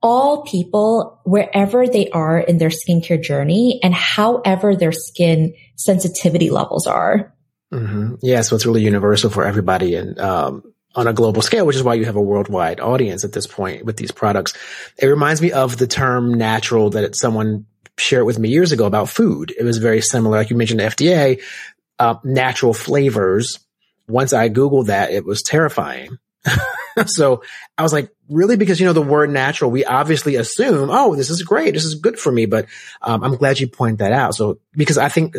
all 0.00 0.44
people 0.44 1.20
wherever 1.24 1.86
they 1.86 2.08
are 2.08 2.38
in 2.38 2.56
their 2.56 2.70
skincare 2.70 3.22
journey 3.22 3.80
and 3.82 3.92
however 3.92 4.76
their 4.76 4.92
skin 4.92 5.52
sensitivity 5.74 6.48
levels 6.48 6.86
are. 6.86 7.34
Mm-hmm. 7.70 8.14
Yeah, 8.22 8.40
so 8.40 8.56
it's 8.56 8.64
really 8.64 8.82
universal 8.82 9.28
for 9.28 9.44
everybody. 9.44 9.94
And 9.96 10.18
um, 10.18 10.72
on 10.96 11.06
a 11.06 11.12
global 11.12 11.42
scale, 11.42 11.66
which 11.66 11.76
is 11.76 11.82
why 11.82 11.94
you 11.94 12.06
have 12.06 12.16
a 12.16 12.22
worldwide 12.22 12.80
audience 12.80 13.22
at 13.22 13.32
this 13.32 13.46
point 13.46 13.84
with 13.84 13.98
these 13.98 14.10
products. 14.10 14.54
It 14.98 15.06
reminds 15.06 15.42
me 15.42 15.52
of 15.52 15.76
the 15.76 15.86
term 15.86 16.34
natural 16.34 16.90
that 16.90 17.14
someone 17.14 17.66
shared 17.98 18.24
with 18.24 18.38
me 18.38 18.48
years 18.48 18.72
ago 18.72 18.86
about 18.86 19.10
food. 19.10 19.54
It 19.56 19.62
was 19.62 19.78
very 19.78 20.00
similar. 20.00 20.38
Like 20.38 20.50
you 20.50 20.56
mentioned, 20.56 20.80
FDA, 20.80 21.42
uh, 21.98 22.16
natural 22.24 22.74
flavors. 22.74 23.60
Once 24.08 24.32
I 24.32 24.48
Googled 24.48 24.86
that, 24.86 25.12
it 25.12 25.24
was 25.24 25.42
terrifying. 25.42 26.18
so 27.06 27.42
I 27.76 27.82
was 27.82 27.92
like, 27.92 28.10
really? 28.28 28.56
Because, 28.56 28.80
you 28.80 28.86
know, 28.86 28.92
the 28.92 29.02
word 29.02 29.30
natural, 29.30 29.70
we 29.70 29.84
obviously 29.84 30.36
assume, 30.36 30.88
oh, 30.90 31.14
this 31.14 31.28
is 31.28 31.42
great. 31.42 31.74
This 31.74 31.84
is 31.84 31.96
good 31.96 32.18
for 32.18 32.32
me. 32.32 32.46
But, 32.46 32.66
um, 33.02 33.22
I'm 33.22 33.36
glad 33.36 33.60
you 33.60 33.68
point 33.68 33.98
that 33.98 34.12
out. 34.12 34.34
So, 34.34 34.60
because 34.72 34.96
I 34.96 35.08
think 35.08 35.36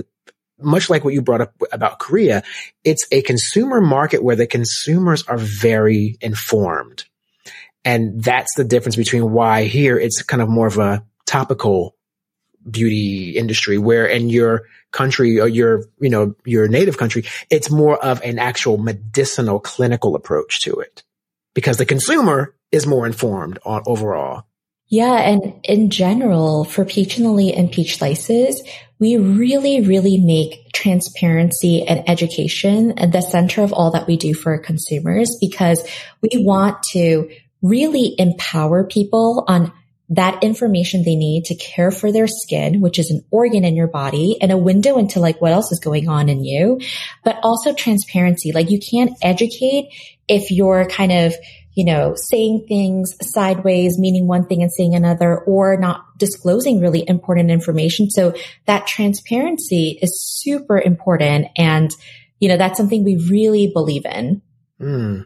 much 0.59 0.89
like 0.89 1.03
what 1.03 1.13
you 1.13 1.21
brought 1.21 1.41
up 1.41 1.53
about 1.71 1.99
Korea, 1.99 2.43
it's 2.83 3.05
a 3.11 3.21
consumer 3.21 3.81
market 3.81 4.23
where 4.23 4.35
the 4.35 4.47
consumers 4.47 5.23
are 5.27 5.37
very 5.37 6.17
informed. 6.21 7.05
And 7.85 8.21
that's 8.21 8.53
the 8.55 8.63
difference 8.63 8.95
between 8.95 9.31
why 9.31 9.63
here 9.63 9.97
it's 9.97 10.21
kind 10.23 10.41
of 10.41 10.49
more 10.49 10.67
of 10.67 10.77
a 10.77 11.05
topical 11.25 11.95
beauty 12.69 13.37
industry 13.37 13.77
where 13.77 14.05
in 14.05 14.29
your 14.29 14.63
country 14.91 15.39
or 15.39 15.47
your, 15.47 15.85
you 15.99 16.09
know, 16.09 16.35
your 16.43 16.67
native 16.67 16.97
country, 16.97 17.23
it's 17.49 17.71
more 17.71 18.03
of 18.03 18.21
an 18.23 18.39
actual 18.39 18.77
medicinal 18.77 19.59
clinical 19.59 20.15
approach 20.15 20.61
to 20.61 20.73
it 20.79 21.03
because 21.53 21.77
the 21.77 21.85
consumer 21.85 22.55
is 22.71 22.85
more 22.85 23.05
informed 23.05 23.59
on 23.65 23.83
overall. 23.85 24.46
Yeah. 24.89 25.15
And 25.15 25.59
in 25.63 25.89
general, 25.89 26.63
for 26.63 26.85
Peach 26.85 27.17
and 27.17 27.71
Peach 27.71 27.97
Slices, 27.97 28.61
we 28.99 29.17
really, 29.17 29.81
really 29.81 30.17
make 30.17 30.71
transparency 30.73 31.83
and 31.85 32.09
education 32.09 32.97
at 32.97 33.11
the 33.11 33.21
center 33.21 33.63
of 33.63 33.73
all 33.73 33.91
that 33.91 34.07
we 34.07 34.17
do 34.17 34.33
for 34.33 34.57
consumers 34.57 35.37
because 35.39 35.87
we 36.21 36.43
want 36.43 36.81
to 36.91 37.29
really 37.61 38.15
empower 38.17 38.85
people 38.85 39.43
on 39.47 39.71
that 40.09 40.41
information 40.41 41.03
they 41.03 41.17
need 41.17 41.43
to 41.45 41.55
care 41.55 41.91
for 41.91 42.11
their 42.11 42.27
skin, 42.27 42.79
which 42.79 42.97
is 42.97 43.11
an 43.11 43.25
organ 43.29 43.65
in 43.65 43.75
your 43.75 43.87
body 43.87 44.37
and 44.41 44.53
a 44.53 44.57
window 44.57 44.97
into 44.97 45.19
like 45.19 45.41
what 45.41 45.51
else 45.51 45.71
is 45.71 45.79
going 45.79 46.07
on 46.07 46.29
in 46.29 46.45
you, 46.45 46.79
but 47.25 47.37
also 47.43 47.73
transparency. 47.73 48.53
Like 48.53 48.71
you 48.71 48.79
can't 48.79 49.11
educate 49.21 49.89
if 50.29 50.49
you're 50.49 50.87
kind 50.87 51.11
of, 51.11 51.33
you 51.77 51.85
know, 51.85 52.15
saying 52.15 52.65
things 52.67 53.15
sideways, 53.21 53.99
meaning 53.99 54.25
one 54.25 54.47
thing 54.47 54.63
and 54.63 54.71
saying 54.71 54.95
another, 54.95 55.37
or 55.37 55.77
not 55.77 56.17
disclosing 56.17 56.81
really 56.81 57.07
important 57.07 57.51
information. 57.51 58.09
So 58.09 58.33
that 58.65 58.87
transparency 58.87 59.99
is 60.01 60.19
super 60.19 60.79
important. 60.79 61.49
And, 61.55 61.91
you 62.39 62.49
know, 62.49 62.57
that's 62.57 62.77
something 62.77 63.03
we 63.03 63.17
really 63.29 63.71
believe 63.71 64.07
in. 64.07 64.41
Mm. 64.81 65.25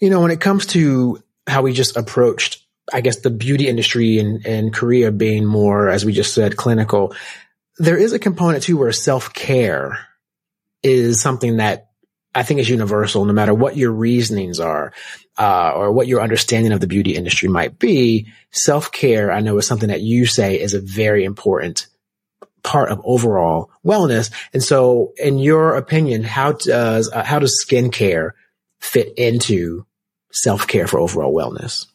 You 0.00 0.10
know, 0.10 0.20
when 0.20 0.30
it 0.30 0.40
comes 0.40 0.66
to 0.66 1.22
how 1.46 1.62
we 1.62 1.72
just 1.72 1.96
approached 1.96 2.58
I 2.92 3.02
guess 3.02 3.20
the 3.20 3.30
beauty 3.30 3.68
industry 3.68 4.18
in, 4.18 4.42
in 4.44 4.72
Korea 4.72 5.12
being 5.12 5.44
more, 5.44 5.88
as 5.88 6.04
we 6.04 6.12
just 6.12 6.34
said, 6.34 6.56
clinical, 6.56 7.14
there 7.78 7.96
is 7.96 8.12
a 8.12 8.18
component 8.18 8.64
too 8.64 8.76
where 8.76 8.90
self 8.90 9.32
care 9.32 9.98
is 10.82 11.20
something 11.20 11.58
that 11.58 11.90
I 12.34 12.42
think 12.42 12.60
is 12.60 12.68
universal, 12.68 13.24
no 13.24 13.32
matter 13.32 13.54
what 13.54 13.76
your 13.76 13.90
reasonings 13.90 14.60
are, 14.60 14.92
uh, 15.40 15.72
or 15.74 15.90
what 15.90 16.06
your 16.06 16.20
understanding 16.20 16.70
of 16.70 16.80
the 16.80 16.86
beauty 16.86 17.16
industry 17.16 17.48
might 17.48 17.78
be. 17.78 18.26
Self 18.50 18.92
care, 18.92 19.32
I 19.32 19.40
know 19.40 19.56
is 19.56 19.66
something 19.66 19.88
that 19.88 20.02
you 20.02 20.26
say 20.26 20.60
is 20.60 20.74
a 20.74 20.80
very 20.80 21.24
important 21.24 21.86
part 22.62 22.90
of 22.90 23.00
overall 23.04 23.70
wellness. 23.82 24.30
And 24.52 24.62
so 24.62 25.14
in 25.16 25.38
your 25.38 25.76
opinion, 25.76 26.24
how 26.24 26.52
does, 26.52 27.10
uh, 27.10 27.24
how 27.24 27.38
does 27.38 27.64
skincare 27.66 28.32
fit 28.80 29.14
into 29.16 29.86
self 30.30 30.66
care 30.66 30.86
for 30.86 31.00
overall 31.00 31.34
wellness? 31.34 31.86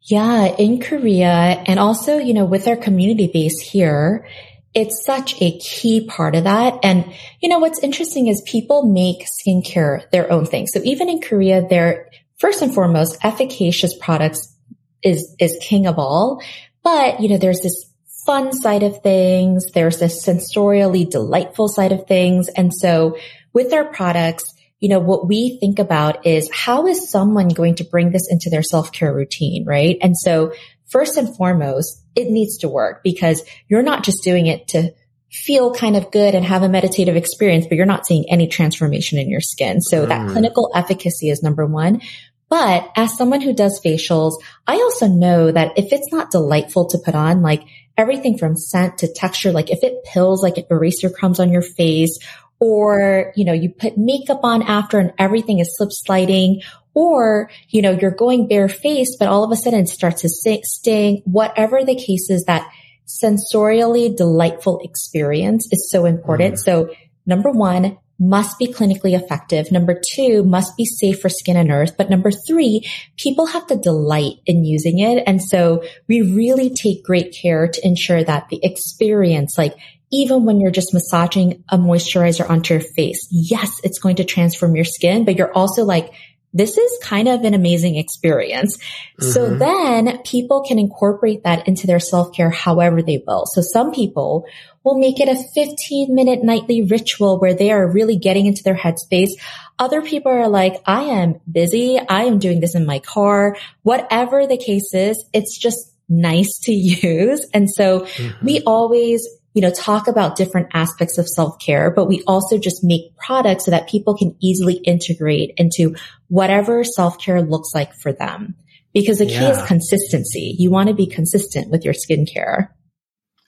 Yeah, 0.00 0.46
in 0.46 0.80
Korea 0.80 1.62
and 1.66 1.78
also, 1.78 2.16
you 2.16 2.32
know, 2.32 2.46
with 2.46 2.66
our 2.68 2.76
community 2.76 3.30
base 3.30 3.60
here, 3.60 4.26
it's 4.72 5.04
such 5.04 5.40
a 5.42 5.58
key 5.58 6.06
part 6.06 6.34
of 6.34 6.44
that. 6.44 6.78
And, 6.82 7.12
you 7.40 7.50
know, 7.50 7.58
what's 7.58 7.78
interesting 7.80 8.28
is 8.28 8.42
people 8.46 8.86
make 8.86 9.26
skincare 9.26 10.10
their 10.10 10.32
own 10.32 10.46
thing. 10.46 10.66
So 10.66 10.80
even 10.84 11.10
in 11.10 11.20
Korea, 11.20 11.66
they're 11.68 12.08
first 12.38 12.62
and 12.62 12.74
foremost 12.74 13.18
efficacious 13.22 13.96
products 13.98 14.54
is, 15.02 15.34
is 15.38 15.58
king 15.60 15.86
of 15.86 15.98
all. 15.98 16.42
But, 16.82 17.20
you 17.20 17.28
know, 17.28 17.38
there's 17.38 17.60
this 17.60 17.90
fun 18.26 18.52
side 18.52 18.82
of 18.82 19.02
things. 19.02 19.70
There's 19.72 19.98
this 19.98 20.26
sensorially 20.26 21.08
delightful 21.08 21.68
side 21.68 21.92
of 21.92 22.06
things. 22.06 22.48
And 22.48 22.72
so 22.72 23.16
with 23.52 23.72
our 23.72 23.84
products, 23.84 24.44
you 24.80 24.88
know, 24.88 24.98
what 24.98 25.28
we 25.28 25.58
think 25.60 25.78
about 25.78 26.26
is 26.26 26.50
how 26.52 26.86
is 26.86 27.10
someone 27.10 27.48
going 27.48 27.76
to 27.76 27.84
bring 27.84 28.10
this 28.10 28.28
into 28.30 28.50
their 28.50 28.62
self-care 28.62 29.14
routine, 29.14 29.64
right? 29.66 29.96
And 30.02 30.16
so 30.16 30.52
first 30.90 31.16
and 31.16 31.34
foremost, 31.36 32.02
it 32.14 32.30
needs 32.30 32.58
to 32.58 32.68
work 32.68 33.02
because 33.02 33.42
you're 33.68 33.82
not 33.82 34.04
just 34.04 34.22
doing 34.22 34.46
it 34.46 34.68
to 34.68 34.92
feel 35.34 35.74
kind 35.74 35.96
of 35.96 36.12
good 36.12 36.34
and 36.34 36.44
have 36.44 36.62
a 36.62 36.68
meditative 36.68 37.16
experience, 37.16 37.66
but 37.66 37.76
you're 37.76 37.86
not 37.86 38.06
seeing 38.06 38.24
any 38.30 38.46
transformation 38.46 39.18
in 39.18 39.28
your 39.28 39.40
skin. 39.40 39.80
So 39.80 40.04
mm. 40.04 40.08
that 40.08 40.30
clinical 40.30 40.70
efficacy 40.74 41.28
is 41.28 41.42
number 41.42 41.66
one. 41.66 42.00
But 42.48 42.88
as 42.94 43.16
someone 43.16 43.40
who 43.40 43.52
does 43.52 43.80
facials, 43.84 44.34
I 44.66 44.74
also 44.76 45.08
know 45.08 45.50
that 45.50 45.76
if 45.76 45.92
it's 45.92 46.12
not 46.12 46.30
delightful 46.30 46.86
to 46.86 46.98
put 47.04 47.16
on, 47.16 47.42
like 47.42 47.62
everything 47.96 48.38
from 48.38 48.56
scent 48.56 48.98
to 48.98 49.12
texture, 49.12 49.50
like 49.50 49.70
if 49.70 49.82
it 49.82 50.04
pills 50.04 50.40
like 50.40 50.56
it 50.56 50.68
eraser 50.70 51.10
crumbs 51.10 51.40
on 51.40 51.50
your 51.50 51.62
face 51.62 52.16
or, 52.60 53.32
you 53.34 53.44
know, 53.44 53.52
you 53.52 53.70
put 53.70 53.98
makeup 53.98 54.40
on 54.44 54.62
after 54.62 55.00
and 55.00 55.12
everything 55.18 55.58
is 55.58 55.76
slip 55.76 55.90
sliding 55.90 56.60
or, 56.92 57.50
you 57.70 57.82
know, 57.82 57.90
you're 57.90 58.12
going 58.12 58.46
barefaced, 58.46 59.18
but 59.18 59.26
all 59.26 59.42
of 59.42 59.50
a 59.50 59.56
sudden 59.56 59.80
it 59.80 59.88
starts 59.88 60.22
to 60.22 60.28
sting, 60.28 61.22
whatever 61.24 61.84
the 61.84 61.96
case 61.96 62.30
is 62.30 62.44
that 62.44 62.70
sensorially 63.06 64.16
delightful 64.16 64.80
experience 64.82 65.68
is 65.72 65.90
so 65.90 66.04
important. 66.04 66.54
Mm. 66.54 66.58
So 66.58 66.90
number 67.26 67.50
one, 67.50 67.98
must 68.18 68.58
be 68.58 68.66
clinically 68.68 69.20
effective. 69.20 69.72
Number 69.72 70.00
two, 70.14 70.44
must 70.44 70.76
be 70.76 70.84
safe 70.84 71.20
for 71.20 71.28
skin 71.28 71.56
and 71.56 71.70
earth. 71.70 71.96
But 71.98 72.10
number 72.10 72.30
three, 72.30 72.88
people 73.16 73.46
have 73.46 73.66
to 73.66 73.76
delight 73.76 74.34
in 74.46 74.64
using 74.64 75.00
it. 75.00 75.24
And 75.26 75.42
so 75.42 75.82
we 76.08 76.22
really 76.22 76.70
take 76.70 77.04
great 77.04 77.36
care 77.40 77.66
to 77.66 77.86
ensure 77.86 78.22
that 78.22 78.48
the 78.50 78.60
experience, 78.62 79.58
like 79.58 79.74
even 80.12 80.44
when 80.44 80.60
you're 80.60 80.70
just 80.70 80.94
massaging 80.94 81.64
a 81.70 81.76
moisturizer 81.76 82.48
onto 82.48 82.74
your 82.74 82.80
face. 82.80 83.26
Yes, 83.32 83.80
it's 83.82 83.98
going 83.98 84.16
to 84.16 84.24
transform 84.24 84.76
your 84.76 84.84
skin, 84.84 85.24
but 85.24 85.36
you're 85.36 85.52
also 85.52 85.84
like, 85.84 86.12
this 86.54 86.78
is 86.78 86.98
kind 87.02 87.28
of 87.28 87.42
an 87.42 87.52
amazing 87.52 87.96
experience. 87.96 88.78
Mm-hmm. 88.78 89.30
So 89.30 89.54
then 89.56 90.22
people 90.22 90.62
can 90.62 90.78
incorporate 90.78 91.42
that 91.42 91.66
into 91.66 91.86
their 91.86 92.00
self-care 92.00 92.50
however 92.50 93.02
they 93.02 93.22
will. 93.26 93.44
So 93.46 93.60
some 93.60 93.92
people 93.92 94.46
will 94.84 94.98
make 94.98 95.18
it 95.18 95.28
a 95.28 95.42
15 95.54 96.14
minute 96.14 96.44
nightly 96.44 96.82
ritual 96.82 97.40
where 97.40 97.54
they 97.54 97.72
are 97.72 97.90
really 97.90 98.16
getting 98.16 98.46
into 98.46 98.62
their 98.62 98.76
headspace. 98.76 99.30
Other 99.78 100.00
people 100.00 100.30
are 100.30 100.48
like, 100.48 100.80
I 100.86 101.02
am 101.02 101.40
busy. 101.50 101.98
I 101.98 102.24
am 102.24 102.38
doing 102.38 102.60
this 102.60 102.76
in 102.76 102.86
my 102.86 103.00
car. 103.00 103.56
Whatever 103.82 104.46
the 104.46 104.58
case 104.58 104.94
is, 104.94 105.24
it's 105.32 105.58
just 105.58 105.92
nice 106.08 106.60
to 106.60 106.72
use. 106.72 107.46
And 107.52 107.68
so 107.68 108.00
mm-hmm. 108.00 108.46
we 108.46 108.62
always 108.62 109.26
you 109.54 109.62
know, 109.62 109.70
talk 109.70 110.08
about 110.08 110.36
different 110.36 110.68
aspects 110.74 111.16
of 111.16 111.28
self-care, 111.28 111.92
but 111.92 112.06
we 112.06 112.22
also 112.26 112.58
just 112.58 112.82
make 112.82 113.16
products 113.16 113.64
so 113.64 113.70
that 113.70 113.88
people 113.88 114.16
can 114.16 114.36
easily 114.42 114.74
integrate 114.74 115.52
into 115.56 115.94
whatever 116.28 116.82
self-care 116.82 117.40
looks 117.40 117.70
like 117.72 117.94
for 117.94 118.12
them. 118.12 118.56
Because 118.92 119.18
the 119.18 119.26
key 119.26 119.32
yeah. 119.32 119.50
is 119.50 119.66
consistency. 119.66 120.54
You 120.58 120.70
want 120.70 120.88
to 120.88 120.94
be 120.94 121.06
consistent 121.06 121.70
with 121.70 121.84
your 121.84 121.94
skincare. 121.94 122.68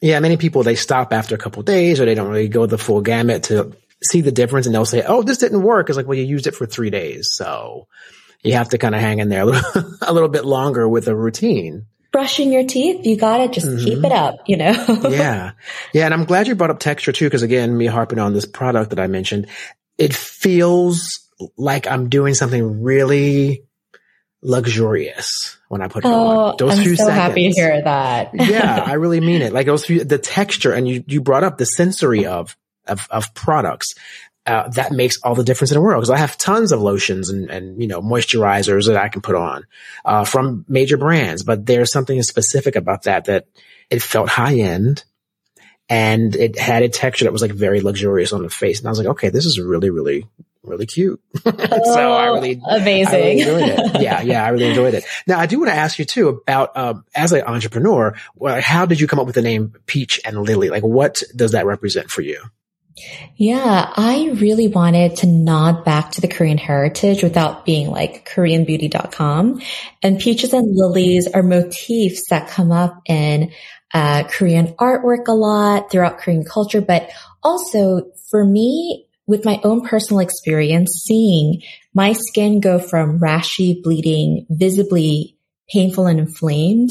Yeah, 0.01 0.19
many 0.21 0.37
people 0.37 0.63
they 0.63 0.75
stop 0.75 1.13
after 1.13 1.35
a 1.35 1.39
couple 1.39 1.63
days 1.63 2.01
or 2.01 2.05
they 2.05 2.15
don't 2.15 2.29
really 2.29 2.49
go 2.49 2.67
the 2.67 2.79
full 2.79 3.01
gamut 3.01 3.45
to 3.45 3.73
see 4.03 4.21
the 4.21 4.33
difference 4.33 4.67
and 4.67 4.75
they'll 4.75 4.85
say, 4.85 5.05
"Oh, 5.07 5.23
this 5.23 5.39
didn't 5.39 5.63
work." 5.63 5.89
It's 5.89 5.97
like, 5.97 6.09
"Well, 6.09 6.19
you 6.19 6.25
used 6.25 6.49
it 6.49 6.55
for 6.57 6.67
3 6.67 6.91
days." 6.91 7.29
So, 7.33 7.87
you 8.43 8.55
have 8.55 8.71
to 8.71 8.79
kind 8.79 8.95
of 8.95 9.01
hang 9.01 9.21
in 9.21 9.29
there 9.29 9.43
a 9.43 9.47
little, 9.47 9.85
a 10.03 10.13
little 10.13 10.29
bit 10.29 10.45
longer 10.45 10.89
with 10.89 11.09
a 11.09 11.17
routine 11.17 11.87
brushing 12.17 12.51
your 12.51 12.65
teeth. 12.65 13.05
You 13.05 13.19
gotta 13.19 13.47
just 13.47 13.67
mm-hmm. 13.67 13.85
keep 13.85 14.03
it 14.03 14.11
up, 14.11 14.37
you 14.47 14.57
know? 14.57 14.73
yeah. 15.11 15.53
Yeah. 15.93 16.07
And 16.07 16.15
I'm 16.15 16.25
glad 16.25 16.49
you 16.49 16.55
brought 16.55 16.71
up 16.71 16.79
texture 16.79 17.13
too, 17.13 17.27
because 17.27 17.43
again, 17.43 17.77
me 17.77 17.85
harping 17.85 18.19
on 18.19 18.33
this 18.33 18.47
product 18.47 18.89
that 18.89 18.99
I 18.99 19.07
mentioned, 19.07 19.49
it 19.99 20.15
feels 20.15 21.29
like 21.59 21.87
I'm 21.87 22.09
doing 22.09 22.33
something 22.33 22.83
really 22.83 23.65
luxurious 24.41 25.59
when 25.69 25.83
I 25.83 25.89
put 25.89 26.07
it 26.07 26.09
oh, 26.09 26.53
on. 26.53 26.57
Those 26.59 26.79
I'm 26.79 26.85
few 26.85 26.97
so 26.97 27.05
seconds. 27.05 27.19
happy 27.19 27.53
to 27.53 27.55
hear 27.55 27.83
that. 27.83 28.31
yeah, 28.33 28.83
I 28.87 28.95
really 28.95 29.21
mean 29.21 29.43
it. 29.43 29.53
Like 29.53 29.67
those 29.67 29.85
few, 29.85 30.03
the 30.03 30.17
texture 30.17 30.73
and 30.73 30.89
you, 30.89 31.05
you 31.07 31.21
brought 31.21 31.45
up 31.45 31.59
the 31.59 31.67
sensory 31.67 32.25
of, 32.25 32.57
of, 32.87 33.07
of 33.11 33.35
products 33.35 33.95
uh, 34.47 34.69
that 34.71 34.93
makes 34.93 35.19
all 35.23 35.35
the 35.35 35.45
difference 35.45 35.73
in 35.73 35.75
the 35.75 35.81
world 35.81 36.01
because 36.01 36.11
I 36.11 36.19
have 36.19 36.39
tons 36.39 36.71
of 36.71 36.81
lotions 36.81 37.31
and, 37.31 37.51
and, 37.51 37.81
you 37.81 37.89
know, 37.89 38.01
moisturizers 38.01 38.87
that 38.87 38.97
I 38.97 39.09
can 39.09 39.21
put 39.21 39.35
on, 39.35 39.67
uh, 40.05 40.25
from 40.25 40.65
major 40.69 40.97
brands, 40.97 41.43
but 41.43 41.67
there's 41.67 41.91
something 41.91 42.23
specific 42.23 42.77
about 42.77 43.03
that, 43.03 43.25
that 43.25 43.47
it 43.91 44.03
felt 44.03 44.29
high 44.29 44.57
end 44.57 45.05
and 45.89 46.35
it 46.35 46.59
had 46.59 46.83
a 46.83 46.89
texture 46.89 47.25
that 47.25 47.33
was 47.33 47.43
like 47.43 47.53
very 47.53 47.81
luxurious 47.81 48.33
on 48.33 48.43
the 48.43 48.51
face. 48.51 48.79
And 48.79 48.89
I 48.89 48.91
was 48.91 48.99
like, 48.99 49.09
okay, 49.09 49.31
this 49.31 49.47
is 49.47 49.61
really, 49.61 49.91
really, 49.91 50.27
really 50.63 50.87
cute. 50.87 51.21
so 51.45 51.53
I 52.13 52.27
really, 52.27 52.61
amazing. 52.69 53.15
I 53.15 53.19
really 53.19 53.41
enjoyed 53.41 53.69
it. 53.69 54.01
Yeah. 54.03 54.21
Yeah. 54.23 54.45
I 54.45 54.49
really 54.49 54.69
enjoyed 54.69 54.95
it. 54.95 55.05
Now 55.27 55.39
I 55.39 55.47
do 55.47 55.59
want 55.59 55.71
to 55.71 55.77
ask 55.77 55.99
you 55.99 56.05
too 56.05 56.29
about, 56.29 56.77
um, 56.77 57.05
as 57.15 57.33
an 57.33 57.43
entrepreneur, 57.43 58.17
well, 58.35 58.61
how 58.61 58.87
did 58.87 59.01
you 59.01 59.07
come 59.09 59.19
up 59.19 59.27
with 59.27 59.35
the 59.35 59.43
name 59.43 59.75
Peach 59.87 60.21
and 60.25 60.41
Lily? 60.41 60.71
Like 60.71 60.83
what 60.83 61.23
does 61.35 61.53
that 61.53 61.67
represent 61.67 62.11
for 62.11 62.23
you? 62.23 62.43
Yeah, 63.37 63.93
I 63.95 64.31
really 64.41 64.69
wanted 64.69 65.17
to 65.17 65.27
nod 65.27 65.85
back 65.85 66.13
to 66.13 66.21
the 66.23 66.29
Korean 66.29 66.57
heritage 66.57 67.23
without 67.23 67.67
being 67.67 67.91
like 67.91 68.27
KoreanBeauty.com. 68.29 69.61
And 70.03 70.19
peaches 70.19 70.55
and 70.55 70.75
lilies 70.75 71.29
are 71.33 71.43
motifs 71.43 72.29
that 72.31 72.49
come 72.49 72.73
up 72.73 73.03
in 73.07 73.53
uh, 73.93 74.25
Korean 74.25 74.69
artwork 74.79 75.29
a 75.29 75.33
lot 75.33 75.91
throughout 75.91 76.19
Korean 76.19 76.45
culture, 76.45 76.81
but 76.81 77.11
also 77.43 78.11
for 78.31 78.45
me, 78.45 79.07
with 79.27 79.45
my 79.45 79.61
own 79.65 79.85
personal 79.85 80.21
experience, 80.21 81.03
seeing 81.05 81.63
my 81.93 82.13
skin 82.13 82.61
go 82.61 82.79
from 82.79 83.19
rashy, 83.19 83.83
bleeding, 83.83 84.47
visibly 84.49 85.37
painful 85.69 86.07
and 86.07 86.21
inflamed 86.21 86.91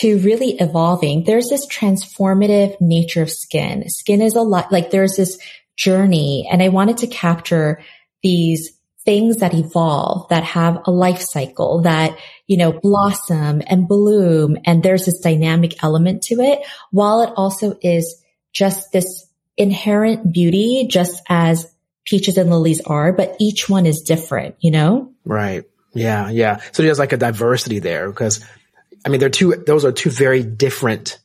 to 0.00 0.18
really 0.18 0.56
evolving. 0.58 1.24
There's 1.24 1.48
this 1.48 1.66
transformative 1.66 2.80
nature 2.80 3.22
of 3.22 3.30
skin. 3.30 3.88
Skin 3.88 4.22
is 4.22 4.34
a 4.34 4.42
lot 4.42 4.72
like 4.72 4.90
there's 4.90 5.16
this 5.16 5.38
journey 5.76 6.48
and 6.50 6.62
I 6.62 6.68
wanted 6.68 6.98
to 6.98 7.06
capture 7.06 7.82
these 8.22 8.72
things 9.04 9.38
that 9.38 9.52
evolve, 9.54 10.28
that 10.30 10.44
have 10.44 10.80
a 10.86 10.90
life 10.90 11.20
cycle, 11.20 11.82
that, 11.82 12.16
you 12.46 12.56
know, 12.56 12.72
blossom 12.72 13.62
and 13.66 13.86
bloom. 13.86 14.56
And 14.64 14.82
there's 14.82 15.04
this 15.04 15.20
dynamic 15.20 15.82
element 15.84 16.22
to 16.24 16.40
it 16.40 16.60
while 16.90 17.22
it 17.22 17.32
also 17.36 17.76
is 17.82 18.22
just 18.52 18.92
this 18.92 19.26
inherent 19.56 20.32
beauty, 20.32 20.86
just 20.88 21.22
as 21.28 21.70
peaches 22.06 22.38
and 22.38 22.50
lilies 22.50 22.80
are, 22.82 23.12
but 23.12 23.36
each 23.38 23.68
one 23.68 23.86
is 23.86 24.02
different, 24.02 24.56
you 24.60 24.70
know? 24.70 25.12
Right. 25.24 25.64
Yeah. 25.92 26.30
Yeah. 26.30 26.60
So 26.72 26.82
there's 26.82 26.98
like 26.98 27.12
a 27.12 27.18
diversity 27.18 27.78
there 27.78 28.08
because 28.08 28.44
I 29.04 29.08
mean, 29.10 29.20
they're 29.20 29.28
two, 29.28 29.54
those 29.66 29.84
are 29.84 29.92
two 29.92 30.10
very 30.10 30.42
different 30.42 31.18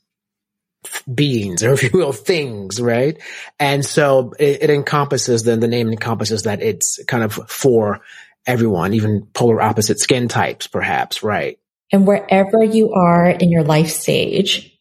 beings 1.14 1.64
or 1.64 1.74
if 1.74 1.84
you 1.84 1.90
will 1.94 2.14
things 2.14 2.82
right 2.82 3.22
and 3.60 3.86
so 3.86 4.34
it, 4.40 4.64
it, 4.64 4.70
encompasses 4.70 5.44
then 5.44 5.60
the 5.60 5.68
name 5.68 5.90
encompasses 5.90 6.44
that 6.44 6.62
it's 6.62 7.04
kind 7.06 7.24
of 7.24 7.34
for 7.50 8.00
everyone 8.46 8.94
even 8.94 9.28
polar 9.34 9.62
opposite 9.62 10.00
skin 10.00 10.28
types 10.28 10.68
perhaps 10.68 11.22
right 11.22 11.60
and 11.92 12.08
wherever 12.08 12.64
you 12.64 12.94
are 12.94 13.30
in 13.30 13.52
your 13.52 13.64
life 13.64 13.90
stage 13.90 14.74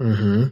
mm-hmm. 0.00 0.48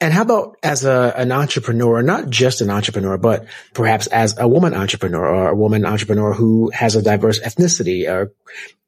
And 0.00 0.12
how 0.12 0.22
about 0.22 0.56
as 0.62 0.84
a, 0.84 1.12
an 1.16 1.32
entrepreneur, 1.32 2.02
not 2.02 2.30
just 2.30 2.60
an 2.60 2.70
entrepreneur, 2.70 3.18
but 3.18 3.46
perhaps 3.74 4.06
as 4.06 4.38
a 4.38 4.48
woman 4.48 4.74
entrepreneur 4.74 5.26
or 5.26 5.48
a 5.48 5.54
woman 5.54 5.84
entrepreneur 5.84 6.32
who 6.32 6.70
has 6.70 6.96
a 6.96 7.02
diverse 7.02 7.40
ethnicity 7.40 8.08
or, 8.10 8.32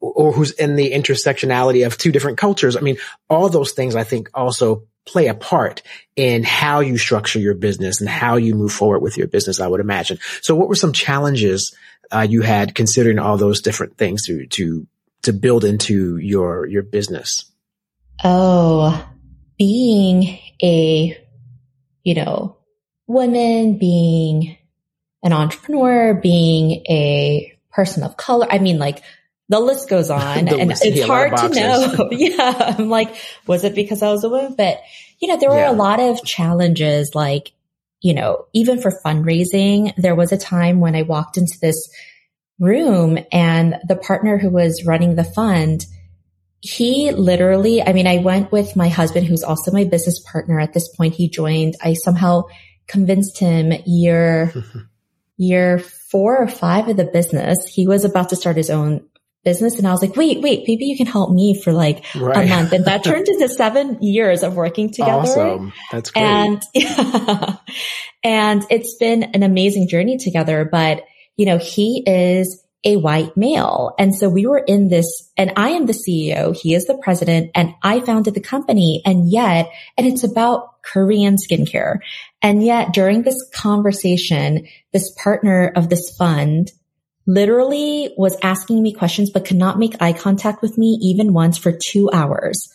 or 0.00 0.32
who's 0.32 0.52
in 0.52 0.76
the 0.76 0.92
intersectionality 0.92 1.84
of 1.84 1.98
two 1.98 2.12
different 2.12 2.38
cultures? 2.38 2.76
I 2.76 2.80
mean, 2.80 2.96
all 3.28 3.48
those 3.48 3.72
things 3.72 3.94
I 3.94 4.04
think 4.04 4.30
also 4.32 4.84
play 5.06 5.26
a 5.26 5.34
part 5.34 5.82
in 6.16 6.44
how 6.44 6.80
you 6.80 6.96
structure 6.96 7.38
your 7.38 7.54
business 7.54 8.00
and 8.00 8.08
how 8.08 8.36
you 8.36 8.54
move 8.54 8.72
forward 8.72 9.00
with 9.00 9.16
your 9.16 9.26
business, 9.26 9.60
I 9.60 9.66
would 9.66 9.80
imagine. 9.80 10.18
So 10.40 10.54
what 10.54 10.68
were 10.68 10.74
some 10.74 10.92
challenges 10.92 11.74
uh, 12.10 12.26
you 12.28 12.42
had 12.42 12.74
considering 12.74 13.18
all 13.18 13.36
those 13.36 13.60
different 13.60 13.96
things 13.96 14.24
to, 14.26 14.46
to, 14.46 14.86
to 15.22 15.32
build 15.32 15.64
into 15.64 16.16
your, 16.18 16.66
your 16.66 16.82
business? 16.82 17.50
Oh, 18.22 19.06
being 19.58 20.38
a, 20.62 21.16
you 22.02 22.14
know, 22.14 22.56
woman, 23.06 23.78
being 23.78 24.56
an 25.22 25.32
entrepreneur, 25.32 26.14
being 26.14 26.84
a 26.88 27.58
person 27.72 28.02
of 28.02 28.16
color. 28.16 28.46
I 28.50 28.58
mean, 28.58 28.78
like 28.78 29.02
the 29.48 29.60
list 29.60 29.88
goes 29.88 30.10
on 30.10 30.48
and 30.48 30.72
it's 30.72 31.02
hard 31.02 31.36
to 31.36 31.48
know. 31.48 32.08
yeah. 32.12 32.74
I'm 32.78 32.88
like, 32.88 33.14
was 33.46 33.64
it 33.64 33.74
because 33.74 34.02
I 34.02 34.10
was 34.10 34.24
a 34.24 34.28
woman? 34.28 34.54
But, 34.56 34.80
you 35.18 35.28
know, 35.28 35.38
there 35.38 35.50
were 35.50 35.56
yeah. 35.56 35.70
a 35.70 35.72
lot 35.72 36.00
of 36.00 36.24
challenges, 36.24 37.14
like, 37.14 37.52
you 38.00 38.14
know, 38.14 38.46
even 38.54 38.80
for 38.80 38.90
fundraising, 39.04 39.94
there 39.96 40.14
was 40.14 40.32
a 40.32 40.38
time 40.38 40.80
when 40.80 40.96
I 40.96 41.02
walked 41.02 41.36
into 41.36 41.58
this 41.60 41.90
room 42.58 43.18
and 43.30 43.76
the 43.86 43.96
partner 43.96 44.38
who 44.38 44.50
was 44.50 44.86
running 44.86 45.16
the 45.16 45.24
fund, 45.24 45.84
he 46.60 47.10
literally, 47.12 47.82
I 47.82 47.92
mean, 47.92 48.06
I 48.06 48.18
went 48.18 48.52
with 48.52 48.76
my 48.76 48.88
husband, 48.88 49.26
who's 49.26 49.42
also 49.42 49.72
my 49.72 49.84
business 49.84 50.20
partner 50.20 50.60
at 50.60 50.74
this 50.74 50.94
point. 50.94 51.14
He 51.14 51.28
joined. 51.28 51.74
I 51.82 51.94
somehow 51.94 52.44
convinced 52.86 53.38
him 53.38 53.72
year, 53.86 54.52
year 55.36 55.78
four 55.78 56.36
or 56.36 56.48
five 56.48 56.88
of 56.88 56.96
the 56.96 57.04
business. 57.04 57.66
He 57.66 57.86
was 57.86 58.04
about 58.04 58.28
to 58.28 58.36
start 58.36 58.56
his 58.56 58.68
own 58.68 59.06
business. 59.42 59.78
And 59.78 59.86
I 59.86 59.90
was 59.90 60.02
like, 60.02 60.16
wait, 60.16 60.42
wait, 60.42 60.64
maybe 60.68 60.84
you 60.84 60.98
can 60.98 61.06
help 61.06 61.30
me 61.30 61.58
for 61.58 61.72
like 61.72 62.04
right. 62.14 62.44
a 62.44 62.48
month. 62.48 62.72
And 62.72 62.84
that 62.84 63.04
turned 63.04 63.26
into 63.26 63.48
seven 63.48 64.02
years 64.02 64.42
of 64.42 64.54
working 64.54 64.92
together. 64.92 65.12
Awesome. 65.12 65.72
That's 65.90 66.10
great. 66.10 66.22
And, 66.22 66.62
yeah, 66.74 67.56
and 68.24 68.62
it's 68.68 68.96
been 68.96 69.22
an 69.22 69.42
amazing 69.42 69.88
journey 69.88 70.18
together. 70.18 70.68
But, 70.70 71.04
you 71.38 71.46
know, 71.46 71.56
he 71.56 72.02
is 72.06 72.62
a 72.82 72.96
white 72.96 73.36
male. 73.36 73.94
And 73.98 74.14
so 74.14 74.28
we 74.28 74.46
were 74.46 74.58
in 74.58 74.88
this 74.88 75.30
and 75.36 75.52
I 75.56 75.70
am 75.70 75.86
the 75.86 75.92
CEO. 75.92 76.56
He 76.56 76.74
is 76.74 76.86
the 76.86 76.96
president 76.96 77.50
and 77.54 77.74
I 77.82 78.00
founded 78.00 78.34
the 78.34 78.40
company. 78.40 79.02
And 79.04 79.30
yet, 79.30 79.70
and 79.98 80.06
it's 80.06 80.24
about 80.24 80.82
Korean 80.82 81.36
skincare. 81.36 81.98
And 82.40 82.64
yet 82.64 82.92
during 82.92 83.22
this 83.22 83.36
conversation, 83.54 84.66
this 84.92 85.10
partner 85.22 85.70
of 85.76 85.90
this 85.90 86.16
fund 86.16 86.70
literally 87.26 88.14
was 88.16 88.36
asking 88.42 88.82
me 88.82 88.94
questions, 88.94 89.30
but 89.30 89.44
could 89.44 89.58
not 89.58 89.78
make 89.78 90.00
eye 90.00 90.14
contact 90.14 90.62
with 90.62 90.78
me 90.78 90.98
even 91.02 91.34
once 91.34 91.58
for 91.58 91.72
two 91.72 92.10
hours. 92.10 92.74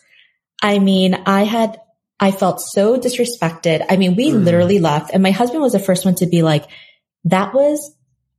I 0.61 0.77
mean, 0.77 1.15
I 1.25 1.43
had, 1.43 1.81
I 2.19 2.29
felt 2.29 2.61
so 2.61 2.97
disrespected. 2.97 3.83
I 3.89 3.97
mean, 3.97 4.15
we 4.15 4.29
mm. 4.29 4.43
literally 4.43 4.79
left 4.79 5.11
and 5.11 5.23
my 5.23 5.31
husband 5.31 5.63
was 5.63 5.73
the 5.73 5.79
first 5.79 6.05
one 6.05 6.15
to 6.15 6.27
be 6.27 6.43
like, 6.43 6.65
that 7.25 7.55
was 7.55 7.95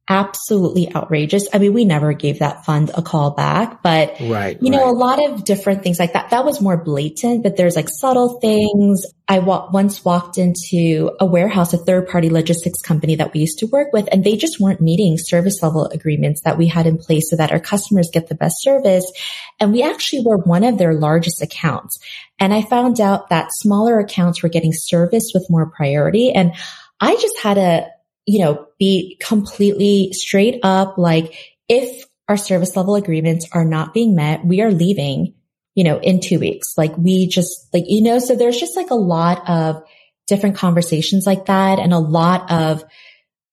absolutely 0.09 0.95
outrageous. 0.95 1.49
I 1.53 1.59
mean, 1.59 1.73
we 1.73 1.85
never 1.85 2.13
gave 2.13 2.39
that 2.39 2.65
fund 2.65 2.93
a 2.95 3.03
call 3.03 3.33
back, 3.33 3.83
but 3.83 4.15
right, 4.21 4.57
you 4.61 4.71
know, 4.71 4.85
right. 4.85 4.89
a 4.89 4.93
lot 4.93 5.25
of 5.25 5.45
different 5.45 5.83
things 5.83 5.99
like 5.99 6.13
that. 6.13 6.31
That 6.31 6.45
was 6.45 6.61
more 6.61 6.77
blatant, 6.77 7.43
but 7.43 7.57
there's 7.57 7.75
like 7.75 7.89
subtle 7.89 8.39
things. 8.41 9.05
I 9.27 9.41
wa- 9.41 9.69
once 9.73 10.05
walked 10.05 10.39
into 10.39 11.11
a 11.19 11.27
warehouse, 11.27 11.73
a 11.73 11.79
third 11.79 12.09
party 12.09 12.31
logistics 12.31 12.81
company 12.83 13.17
that 13.17 13.35
we 13.35 13.41
used 13.41 13.59
to 13.59 13.67
work 13.67 13.93
with, 13.93 14.09
and 14.13 14.23
they 14.23 14.37
just 14.37 14.61
weren't 14.61 14.81
meeting 14.81 15.17
service 15.19 15.61
level 15.61 15.87
agreements 15.87 16.43
that 16.45 16.57
we 16.57 16.69
had 16.69 16.87
in 16.87 16.99
place 16.99 17.29
so 17.31 17.37
that 17.37 17.51
our 17.51 17.61
customers 17.61 18.09
get 18.13 18.29
the 18.29 18.37
best 18.37 18.63
service. 18.63 19.11
And 19.59 19.73
we 19.73 19.83
actually 19.83 20.23
were 20.25 20.39
one 20.39 20.63
of 20.63 20.79
their 20.79 20.95
largest 20.95 21.43
accounts. 21.43 21.99
And 22.39 22.55
I 22.55 22.63
found 22.63 23.01
out 23.01 23.31
that 23.31 23.49
smaller 23.53 23.99
accounts 23.99 24.43
were 24.43 24.49
getting 24.51 24.73
service 24.73 25.33
with 25.35 25.47
more 25.51 25.69
priority. 25.69 26.31
And 26.33 26.53
I 27.01 27.17
just 27.17 27.39
had 27.41 27.59
a, 27.59 27.89
you 28.27 28.41
know, 28.41 28.67
be 28.79 29.17
completely 29.21 30.11
straight 30.13 30.61
up 30.63 30.99
like 30.99 31.35
if 31.69 32.05
our 32.29 32.37
service 32.37 32.77
level 32.77 32.97
agreements 32.97 33.49
are 33.53 33.65
not 33.65 33.95
being 33.95 34.15
met, 34.15 34.45
we 34.45 34.61
are 34.61 34.71
leaving, 34.71 35.35
you 35.75 35.85
know, 35.85 35.99
in 36.01 36.21
two 36.21 36.41
weeks. 36.41 36.75
Like 36.77 36.97
we 36.99 37.29
just 37.29 37.73
like, 37.73 37.85
you 37.87 38.03
know, 38.03 38.19
so 38.19 38.35
there's 38.35 38.59
just 38.59 38.77
like 38.77 38.91
a 38.91 38.95
lot 38.95 39.49
of 39.49 39.83
different 40.27 40.57
conversations 40.57 41.25
like 41.25 41.47
that 41.47 41.79
and 41.79 41.93
a 41.93 41.99
lot 41.99 42.51
of, 42.51 42.85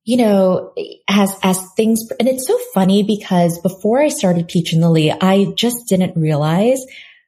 you 0.06 0.18
know, 0.18 0.74
as, 1.08 1.36
as 1.44 1.64
things, 1.78 2.02
and 2.20 2.28
it's 2.28 2.48
so 2.48 2.60
funny 2.74 3.04
because 3.04 3.60
before 3.60 4.02
I 4.02 4.10
started 4.10 4.48
Peach 4.48 4.74
and 4.74 4.82
Lily, 4.82 5.12
I 5.12 5.54
just 5.56 5.88
didn't 5.88 6.20
realize 6.20 6.84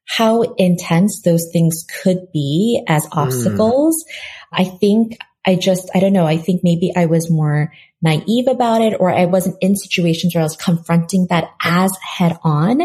how 0.07 0.41
intense 0.41 1.21
those 1.21 1.49
things 1.51 1.85
could 2.01 2.31
be 2.33 2.83
as 2.87 3.05
hmm. 3.05 3.19
obstacles. 3.19 4.03
Mm. 4.03 4.07
I 4.51 4.63
think 4.65 5.17
I 5.45 5.55
just, 5.55 5.89
I 5.93 5.99
don't 5.99 6.13
know. 6.13 6.25
I 6.25 6.37
think 6.37 6.61
maybe 6.63 6.91
I 6.95 7.05
was 7.05 7.29
more 7.29 7.71
naive 8.01 8.47
about 8.47 8.81
it 8.81 8.95
or 8.99 9.11
I 9.11 9.25
wasn't 9.25 9.57
in 9.61 9.75
situations 9.75 10.33
where 10.33 10.41
I 10.41 10.45
was 10.45 10.55
confronting 10.55 11.27
that 11.29 11.51
as 11.61 11.95
head 11.97 12.37
on. 12.43 12.81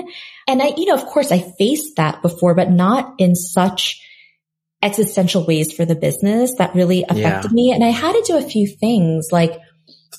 And 0.46 0.62
I, 0.62 0.74
you 0.76 0.86
know, 0.86 0.94
of 0.94 1.06
course 1.06 1.32
I 1.32 1.40
faced 1.58 1.96
that 1.96 2.22
before, 2.22 2.54
but 2.54 2.70
not 2.70 3.14
in 3.18 3.34
such 3.34 4.00
existential 4.82 5.46
ways 5.46 5.72
for 5.72 5.84
the 5.84 5.94
business 5.94 6.54
that 6.58 6.74
really 6.74 7.04
affected 7.04 7.50
yeah. 7.50 7.54
me. 7.54 7.72
And 7.72 7.84
I 7.84 7.88
had 7.88 8.12
to 8.12 8.24
do 8.26 8.38
a 8.38 8.42
few 8.42 8.66
things 8.66 9.28
like 9.30 9.58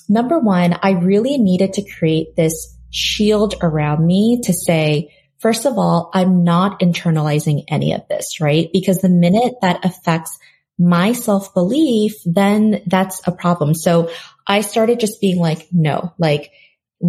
number 0.08 0.38
one, 0.38 0.76
I 0.82 0.92
really 0.92 1.38
needed 1.38 1.74
to 1.74 1.90
create 1.98 2.36
this 2.36 2.76
shield 2.90 3.54
around 3.62 4.06
me 4.06 4.40
to 4.44 4.52
say, 4.52 5.14
first 5.38 5.64
of 5.64 5.78
all, 5.78 6.10
I'm 6.14 6.44
not 6.44 6.80
internalizing 6.80 7.64
any 7.68 7.92
of 7.94 8.06
this, 8.08 8.40
right? 8.40 8.68
Because 8.72 8.98
the 8.98 9.08
minute 9.08 9.54
that 9.62 9.84
affects 9.84 10.38
my 10.82 11.12
self 11.12 11.54
belief, 11.54 12.14
then 12.24 12.82
that's 12.86 13.20
a 13.26 13.32
problem. 13.32 13.74
So 13.74 14.10
I 14.46 14.62
started 14.62 15.00
just 15.00 15.20
being 15.20 15.38
like, 15.38 15.68
no, 15.70 16.12
like 16.18 16.50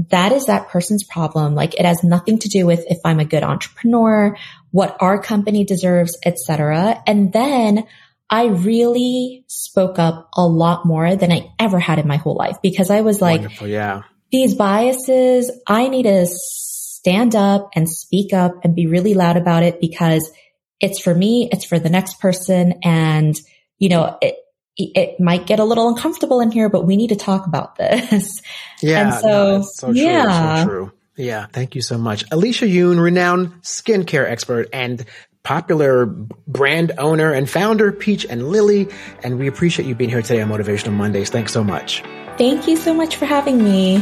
that 0.09 0.31
is 0.31 0.45
that 0.45 0.69
person's 0.69 1.03
problem. 1.03 1.55
Like 1.55 1.75
it 1.75 1.85
has 1.85 2.03
nothing 2.03 2.39
to 2.39 2.49
do 2.49 2.65
with 2.65 2.83
if 2.87 2.99
I'm 3.03 3.19
a 3.19 3.25
good 3.25 3.43
entrepreneur, 3.43 4.37
what 4.71 4.97
our 4.99 5.21
company 5.21 5.65
deserves, 5.65 6.17
etc. 6.25 7.01
And 7.07 7.33
then 7.33 7.87
I 8.29 8.45
really 8.45 9.45
spoke 9.47 9.99
up 9.99 10.29
a 10.35 10.45
lot 10.45 10.85
more 10.85 11.15
than 11.15 11.31
I 11.31 11.51
ever 11.59 11.79
had 11.79 11.99
in 11.99 12.07
my 12.07 12.17
whole 12.17 12.35
life 12.35 12.57
because 12.61 12.89
I 12.89 13.01
was 13.01 13.21
like, 13.21 13.41
Wonderful, 13.41 13.67
yeah, 13.67 14.03
these 14.31 14.55
biases, 14.55 15.51
I 15.67 15.87
need 15.89 16.03
to 16.03 16.25
stand 16.27 17.35
up 17.35 17.69
and 17.75 17.87
speak 17.89 18.33
up 18.33 18.63
and 18.63 18.75
be 18.75 18.87
really 18.87 19.13
loud 19.13 19.37
about 19.37 19.63
it 19.63 19.79
because 19.79 20.31
it's 20.79 20.99
for 20.99 21.13
me, 21.13 21.49
it's 21.51 21.65
for 21.65 21.77
the 21.77 21.89
next 21.89 22.19
person. 22.19 22.79
And 22.83 23.35
you 23.83 23.89
know, 23.89 24.17
it, 24.21 24.37
it 24.77 25.19
might 25.19 25.45
get 25.45 25.59
a 25.59 25.65
little 25.65 25.89
uncomfortable 25.89 26.39
in 26.39 26.51
here, 26.51 26.69
but 26.69 26.85
we 26.85 26.95
need 26.95 27.09
to 27.09 27.17
talk 27.17 27.45
about 27.45 27.75
this. 27.77 28.41
Yeah. 28.81 29.01
And 29.01 29.13
so, 29.13 29.27
no, 29.27 29.61
so 29.61 29.87
true, 29.87 30.01
yeah. 30.01 30.63
So 30.63 30.69
true. 30.69 30.91
Yeah. 31.17 31.47
Thank 31.47 31.75
you 31.75 31.81
so 31.81 31.97
much. 31.97 32.23
Alicia 32.31 32.65
Yoon, 32.65 33.03
renowned 33.03 33.61
skincare 33.61 34.25
expert 34.25 34.69
and 34.71 35.05
popular 35.43 36.05
brand 36.05 36.93
owner 36.97 37.33
and 37.33 37.49
founder, 37.49 37.91
Peach 37.91 38.25
and 38.25 38.47
Lily. 38.47 38.87
And 39.21 39.37
we 39.37 39.47
appreciate 39.47 39.85
you 39.85 39.95
being 39.95 40.09
here 40.09 40.21
today 40.21 40.41
on 40.41 40.47
Motivational 40.47 40.93
Mondays. 40.93 41.29
Thanks 41.29 41.51
so 41.51 41.61
much. 41.61 42.01
Thank 42.37 42.65
you 42.69 42.77
so 42.77 42.93
much 42.93 43.17
for 43.17 43.25
having 43.25 43.61
me. 43.61 44.01